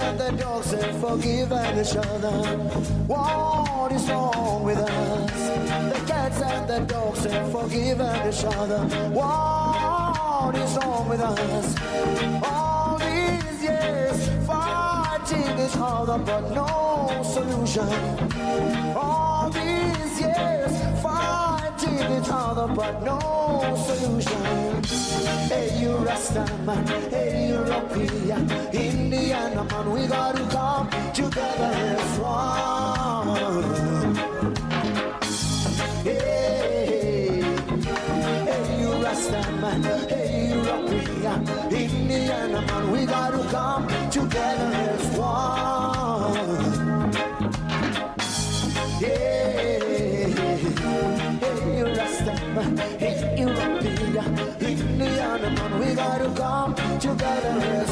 And 0.08 0.20
the 0.20 0.32
dogs 0.44 0.72
have 0.72 1.00
forgiven 1.02 1.80
each 1.80 1.96
other. 1.96 2.32
What 3.08 3.92
is 3.92 4.10
wrong 4.10 4.64
with 4.64 4.78
us? 4.78 5.42
The 5.94 6.00
cats 6.08 6.42
and 6.42 6.70
the 6.70 6.80
dogs 6.94 7.26
have 7.26 7.52
forgiven 7.52 8.16
each 8.30 8.44
other. 8.46 8.80
What 9.20 10.56
is 10.56 10.78
wrong 10.78 11.10
with 11.10 11.20
us? 11.20 11.76
All 12.44 12.98
these 13.00 13.64
years 13.64 14.30
fighting 14.48 15.60
each 15.66 15.78
other, 15.78 16.18
but 16.20 16.44
no 16.52 17.22
solution. 17.24 17.90
All 18.96 19.50
these 19.50 19.77
each 22.12 22.30
other, 22.32 22.68
but 22.74 23.02
no 23.04 23.20
solution. 23.88 24.84
Hey, 25.50 25.80
you 25.80 25.92
Rastaman, 26.08 26.88
hey, 27.10 27.50
European, 27.50 28.50
Indiana 28.74 29.64
man, 29.64 29.92
we 29.92 30.08
gotta 30.08 30.44
come 30.56 30.90
together 31.14 31.72
as 31.94 32.20
one. 32.20 34.16
Hey, 36.04 36.92
hey, 36.92 37.42
hey, 38.48 38.82
European, 40.54 41.40
Indiana 41.72 42.62
man, 42.62 42.92
we 42.92 43.06
gotta 43.06 43.44
come 43.50 43.88
together 44.10 44.72
as 44.92 45.18
one. 45.18 47.12
Yeah, 49.02 49.37
together 57.60 57.87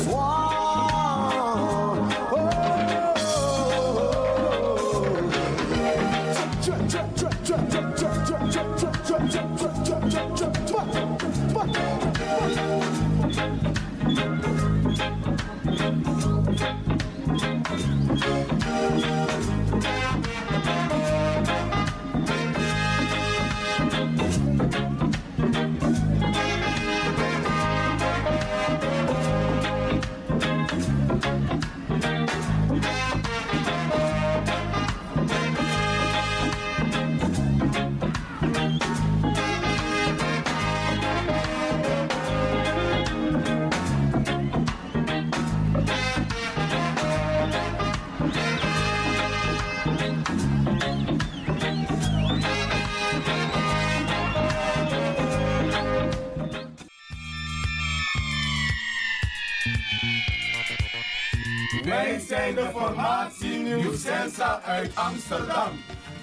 Wij 62.55 62.63
zijn 62.63 62.73
de 62.73 62.79
formatie 62.79 63.57
Nieuw 63.57 63.93
Sensa 63.93 64.61
uit 64.61 64.95
Amsterdam. 64.95 65.69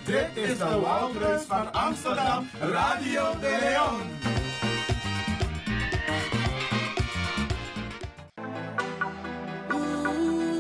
Dit 0.05 0.29
is 0.35 0.59
de 0.59 0.81
Woudreus 0.81 1.43
van 1.43 1.73
Amsterdam, 1.73 2.49
Radio 2.61 3.23
de 3.41 3.59
Leon. 3.61 4.01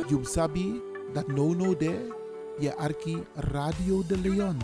You 0.08 0.24
sabi 0.24 0.80
that 1.12 1.26
no 1.26 1.54
no 1.54 1.76
there, 1.76 2.14
je 2.58 2.76
arki 2.76 3.22
Radio 3.34 4.02
de 4.06 4.18
Leon. 4.18 4.56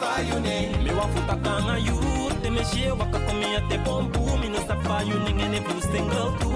Wasabi 0.00 0.22
fa 0.22 0.22
you 0.22 0.40
ne 0.40 0.84
Me 0.84 0.92
wa 0.92 1.06
futa 1.08 1.36
kanga 1.42 1.78
you 1.78 1.96
Te 2.42 2.50
me 2.50 2.64
shie 2.64 2.90
waka 2.90 3.18
komi 3.18 3.56
a 3.56 3.60
te 3.68 3.78
pompu 3.78 4.20
Mi 4.40 4.48
no 4.48 4.58
sa 4.66 4.76
fa 4.80 5.02
you 5.02 5.18
ning 5.20 5.40
en 5.40 5.54
e 5.54 5.60
blue 5.60 5.80
single 5.80 6.32
too. 6.38 6.50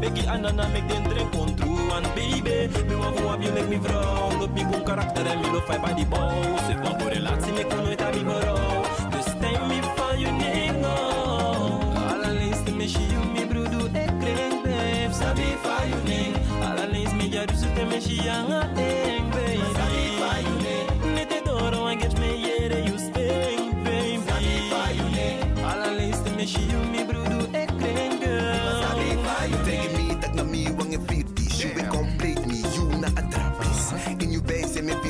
Begi 0.00 0.26
anana 0.26 0.68
make 0.72 0.88
den 0.88 1.02
drink 1.04 1.34
on 1.34 1.54
true 1.56 1.90
And 1.92 2.06
baby. 2.14 2.68
Me 2.88 2.94
wa 2.96 3.10
fu 3.12 3.28
ab 3.28 3.42
you 3.42 3.52
make 3.52 3.68
me 3.68 3.76
vrouw 3.78 4.38
Loop 4.40 4.52
me 4.54 4.64
bon 4.64 4.84
karakter 4.84 5.26
en 5.26 5.40
me 5.40 5.48
lo 5.50 5.60
fai 5.60 5.78
by 5.78 5.92
the 5.94 6.04
bow 6.06 6.58
Se 6.66 6.76
van 6.82 7.00
voor 7.00 7.10
relatie 7.10 7.52
me 7.52 7.64
kon 7.66 7.84
nooit 7.84 8.02
aan 8.02 8.14
me 8.14 8.24
berouw 8.24 8.82
Dus 9.10 9.24
stem 9.24 9.66
me 9.68 9.80
van 9.96 10.18
you 10.20 10.32
ning 10.32 10.80
no 10.80 10.94
Allerleens 12.12 12.62
te 12.64 12.72
me 12.72 12.88
shie 12.88 13.08
you 13.12 13.24
me 13.34 13.46
broedu 13.46 13.86
e 13.94 14.04
kring 14.20 14.62
babe. 14.64 15.12
Sabi 15.12 15.56
fa 15.62 15.76
you 15.90 16.00
ning 16.04 16.34
Allerleens 16.68 17.12
me 17.14 17.28
jadu 17.28 17.54
su 17.56 17.68
te 17.74 17.84
me 17.84 18.00
shie 18.00 18.30
anga 18.30 18.60
eng 18.76 19.23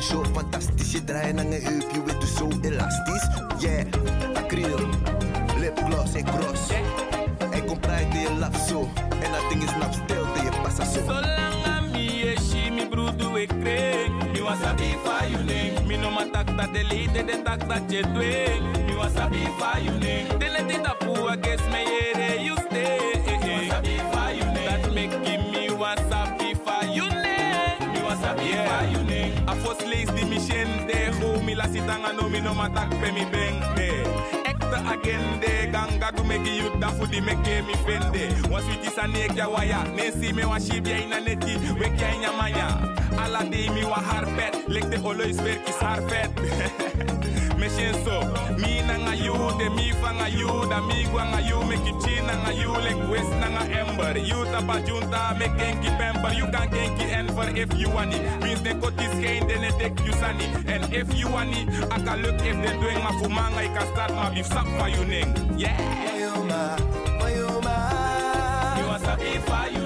zo 0.05 0.23
fantastisch. 0.33 0.91
Je 0.91 1.03
draait 1.03 1.35
naar 1.35 1.45
een 1.45 1.63
heup, 1.63 1.91
je 1.93 2.03
weet 2.05 2.21
dus 2.21 2.35
zo 2.35 2.49
elastisch. 2.61 3.27
Yeah, 3.59 3.85
acryl, 4.33 4.79
lipgloss 5.59 6.13
en 6.13 6.25
cross 6.25 6.69
Ik 7.51 7.65
kom 7.65 7.79
praten 7.79 8.19
je 8.19 8.33
laf 8.39 8.67
zo. 8.67 8.89
En 9.21 9.31
dat 9.31 9.49
ding 9.49 9.63
is 9.63 9.75
nap 9.79 9.93
stil, 9.93 10.25
je 10.43 10.49
passa 10.63 10.85
zo. 10.85 10.99
Solanga 10.99 11.81
mi 11.91 12.21
e 12.21 12.35
shi 12.49 12.71
mi 12.71 12.87
brudu 12.87 13.35
e 13.37 13.45
kring 13.45 14.31
Mi 14.31 14.41
wa 14.41 14.55
sabi 14.61 14.95
fa 15.03 15.25
you 15.27 15.43
ning 15.43 15.87
Mi 15.87 15.97
no 15.97 16.09
ma 16.11 16.25
tak 16.31 16.57
ta 16.57 16.67
delete 16.71 17.25
de 17.25 17.41
tak 17.43 17.67
ta 17.67 17.79
je 17.87 18.01
dwing 18.13 18.85
Mi 18.85 18.95
wa 18.95 19.09
sabi 19.15 19.47
fa 19.57 19.79
you 19.79 19.97
ning 19.97 20.27
De 20.39 20.45
it 20.45 20.87
up 20.87 21.03
who 21.03 21.27
I 21.27 21.35
guess 21.35 21.61
me 21.71 21.85
here 21.85 22.39
you 22.39 22.55
stay 22.69 23.14
fos 29.75 29.87
lees 29.87 30.13
di 30.13 30.25
mi 30.25 30.37
de 30.87 31.11
Go 31.19 31.41
mi 31.41 31.55
la 31.55 31.67
sitanga 31.67 32.13
no 32.13 32.29
mi 32.29 32.39
no 32.39 32.53
ma 32.53 32.69
tak 32.69 32.89
pe 32.89 33.11
mi 33.11 33.25
de 33.31 34.03
Ekte 34.45 34.77
agende 34.91 35.71
ganga 35.71 36.11
gu 36.15 36.23
meki 36.23 36.57
yut 36.59 36.79
da 36.79 36.87
fudi 36.87 37.21
meke 37.21 37.61
mi 37.67 37.73
fende 37.85 38.49
Wa 38.51 38.61
switi 38.61 38.89
sa 38.95 39.07
nek 39.07 39.35
ya 39.35 39.47
waya 39.47 39.83
Nesi 39.95 40.33
me 40.33 40.45
wa 40.45 40.59
shib 40.59 40.87
ya 40.87 40.97
ina 40.97 41.19
neti 41.19 41.55
Wek 41.79 41.99
ya 41.99 42.15
inya 42.15 42.31
maya. 42.31 42.67
Ala 43.23 43.43
de 43.43 43.69
mi 43.69 43.83
wa 43.83 43.99
harpet 43.99 44.67
Lek 44.67 44.89
de 44.89 44.97
olois 44.97 45.37
verkis 45.37 45.79
harpet 45.81 46.29
Me 47.57 47.69
shen 47.69 47.93
so 48.03 48.19
Mi 48.57 48.81
na 48.81 48.97
nga 48.97 49.13
yu 49.15 49.33
de 49.57 49.69
mi 49.69 49.91
fa 50.01 50.11
nga 50.13 50.27
yu 50.27 50.47
Da 50.69 50.81
mi 50.81 51.05
gwa 51.11 51.23
nga 51.31 51.39
yu 51.39 51.57
Meki 51.69 51.93
chi 52.03 52.21
na 52.21 52.33
nga 52.43 52.51
yu 52.53 52.71
Lek 52.85 52.99
west 53.09 53.31
na 53.41 53.47
nga 53.49 53.63
ember 53.79 54.17
You 54.17 54.43
tapa 54.51 54.79
junta 54.85 55.35
me 55.39 55.45
kenki 55.57 55.89
pemper 55.97 56.33
You 56.33 56.45
kan 56.51 56.69
kenki 56.69 57.05
enver 57.11 57.49
if 57.55 57.73
you 57.79 57.89
want 57.89 58.13
it. 58.13 58.21
Means 58.43 58.61
de 58.61 58.73
kotis 58.75 59.13
geen 59.21 59.47
de 59.47 59.57
ne 59.59 59.69
tek 59.79 59.93
you 60.05 60.13
sani 60.13 60.45
And 60.67 60.93
if 60.93 61.13
you 61.15 61.29
want 61.29 61.55
it 61.55 61.67
Aka 61.91 62.15
look 62.21 62.39
if 62.45 62.57
de 62.63 62.71
doing 62.81 63.01
ma 63.03 63.11
fumanga 63.19 63.57
I 63.63 63.67
can 63.67 63.87
start 63.93 64.11
ma 64.13 64.29
beef 64.29 64.45
sap 64.47 64.67
for 64.77 64.89
you 64.89 65.05
ning 65.05 65.31
Yeah. 65.57 65.77
Mayuma, 66.05 66.77
Mayuma. 67.19 67.75
You 68.77 68.85
want 68.87 69.03
sabi 69.03 69.37
for 69.47 69.65
you 69.73 69.84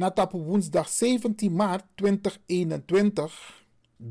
Na 0.00 0.08
tapu 0.10 0.38
woensdag 0.38 0.88
17 0.88 1.50
maart 1.52 1.84
2021, 1.94 3.32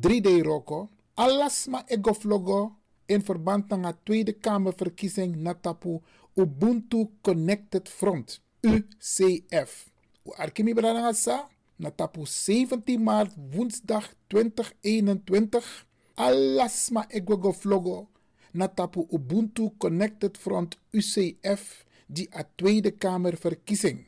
3D 0.02 0.28
Roko, 0.46 0.90
alasma 1.14 1.82
egoflogo 1.88 2.76
in 3.06 3.24
verband 3.26 3.70
met 3.70 3.82
de 3.82 3.96
Tweede 4.04 4.34
Kamerverkiezing 4.34 5.36
na 5.36 5.54
tapu 5.54 6.02
Ubuntu 6.34 7.10
Connected 7.22 7.90
Front, 7.90 8.42
UCF. 8.62 9.90
U 10.24 10.34
arkimi 10.38 10.74
sa, 11.14 11.48
na 11.76 11.90
tapu 11.90 12.26
17 12.26 13.00
maart 13.00 13.34
woensdag 13.52 14.04
2021, 14.28 15.86
alasma 16.16 17.06
egoflogo 17.10 18.08
na 18.52 18.68
tapu 18.68 19.08
Ubuntu 19.10 19.74
Connected 19.78 20.38
Front 20.38 20.78
UCF, 20.94 21.86
die 22.08 22.28
a 22.32 22.44
Tweede 22.56 22.92
Kamerverkiezing. 22.92 24.06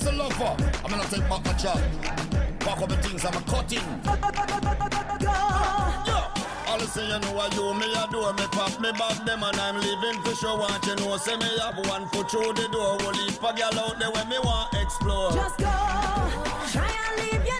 It's 0.00 0.08
Mr. 0.08 0.16
Lover. 0.16 0.56
I'm 0.84 0.90
gonna 0.90 1.04
take 1.04 1.28
back 1.28 1.44
my 1.44 1.52
job. 1.54 1.80
Pack 2.60 2.80
up 2.82 2.88
the 2.88 2.96
things 2.96 3.24
I'm 3.24 3.34
a 3.34 3.40
cutting. 3.42 3.78
Yeah. 6.06 6.68
All 6.68 6.78
listen, 6.78 7.04
you 7.08 7.18
know 7.18 7.32
what 7.32 7.54
you 7.54 7.74
me 7.74 7.86
a 7.92 8.06
do 8.10 8.20
me 8.32 8.46
pop 8.52 8.80
me 8.80 8.92
back 8.92 9.24
them 9.24 9.42
and 9.42 9.56
I'm 9.56 9.80
living 9.80 10.22
for 10.22 10.34
sure. 10.34 10.58
Want 10.58 10.86
you 10.86 10.96
know, 10.96 11.16
say 11.16 11.36
me 11.36 11.46
have 11.58 11.78
one 11.86 12.06
foot 12.08 12.30
through 12.30 12.52
the 12.54 12.68
door. 12.70 12.96
Will 12.98 13.12
leave 13.12 13.38
a 13.38 13.52
girl 13.52 13.78
out 13.80 13.98
there 13.98 14.10
when 14.10 14.28
me 14.28 14.38
want 14.38 14.74
explore. 14.74 15.32
Just 15.32 15.58
go, 15.58 15.64
try 16.72 16.90
and 17.08 17.32
leave, 17.32 17.46
you 17.46 17.59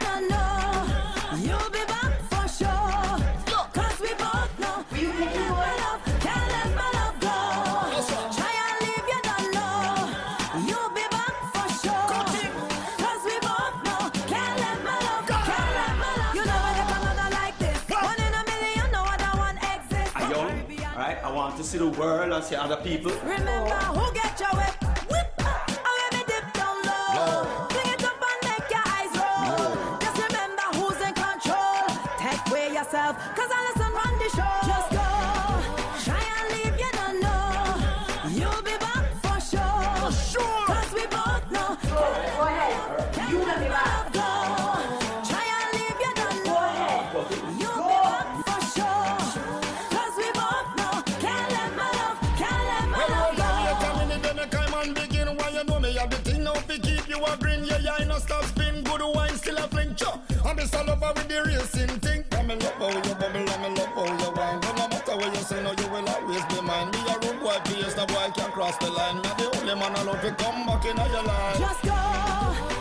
want 21.51 21.63
to 21.63 21.69
see 21.69 21.79
the 21.79 21.89
world 21.89 22.33
and 22.33 22.45
see 22.45 22.55
other 22.55 22.77
people. 22.77 23.11
Remember 23.25 23.75
who 23.97 24.13
get 24.15 24.39
your 24.39 24.51
whip, 24.51 24.89
walking 70.81 71.12
your 71.12 71.22
life. 71.22 71.59
Just 71.59 71.83
go. 71.83 72.80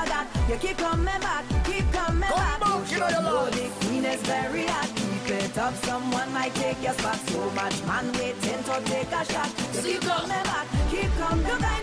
remember 0.00 0.08
that. 0.08 0.48
You 0.48 0.56
keep 0.56 0.78
coming 0.78 1.04
back, 1.04 1.44
keep 1.64 1.90
coming 1.92 2.28
Come 2.28 2.38
back. 2.38 2.60
back 2.60 2.90
you 2.90 2.98
know 2.98 3.08
your 3.08 3.22
love. 3.22 3.52
the 3.52 3.68
queen 3.86 4.04
is 4.04 4.20
very 4.22 4.66
hot. 4.66 4.90
Keep 4.96 5.30
it 5.30 5.58
up, 5.58 5.74
someone 5.84 6.32
might 6.32 6.54
take 6.54 6.82
your 6.82 6.92
spot. 6.94 7.16
So 7.28 7.50
much 7.50 7.84
man 7.84 8.12
waiting 8.12 8.62
to 8.64 8.80
take 8.84 9.12
a 9.12 9.24
shot. 9.24 9.50
You 9.74 9.82
keep 9.82 10.00
coming 10.02 10.28
back, 10.28 10.66
keep 10.90 11.10
coming 11.18 11.60
back. 11.60 11.79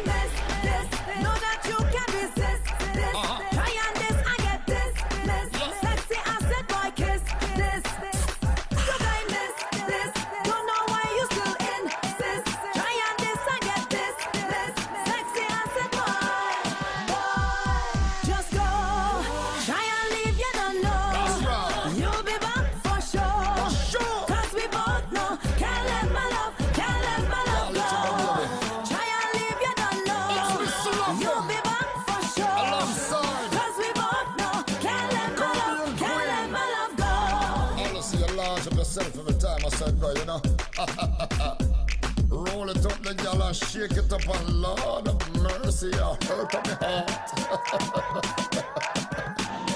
I 43.48 43.54
shake 43.54 43.92
it 43.92 44.12
up, 44.12 44.28
and 44.28 44.62
Lord 44.62 45.08
of 45.08 45.42
mercy, 45.42 45.94
I 45.94 46.18
hurt 46.26 46.54
my 46.54 46.60
heart. 46.82 47.30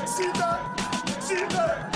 see 0.09 0.29
that? 0.33 1.21
See 1.21 1.35
that? 1.35 1.90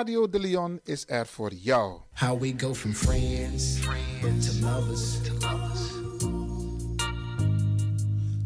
Radio 0.00 0.28
De 0.28 0.40
Leon 0.40 0.80
is 0.84 1.04
er 1.06 1.26
voor 1.26 1.52
jou. 1.52 2.00
How 2.12 2.40
we 2.40 2.54
go 2.56 2.74
from 2.74 2.92
friends, 2.92 3.78
friends 3.78 4.58
to 4.58 4.66
lovers. 4.66 5.20
To 5.22 5.32
lovers. 5.32 5.80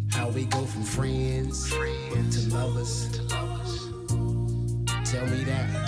How 0.08 0.32
we 0.32 0.46
go 0.48 0.66
from 0.66 0.84
friends, 0.84 1.68
friends 1.68 2.42
to 2.42 2.56
lovers. 2.56 3.08
To 3.10 3.22
lovers. 3.22 3.78
Tell 5.10 5.26
me 5.26 5.44
that. 5.44 5.83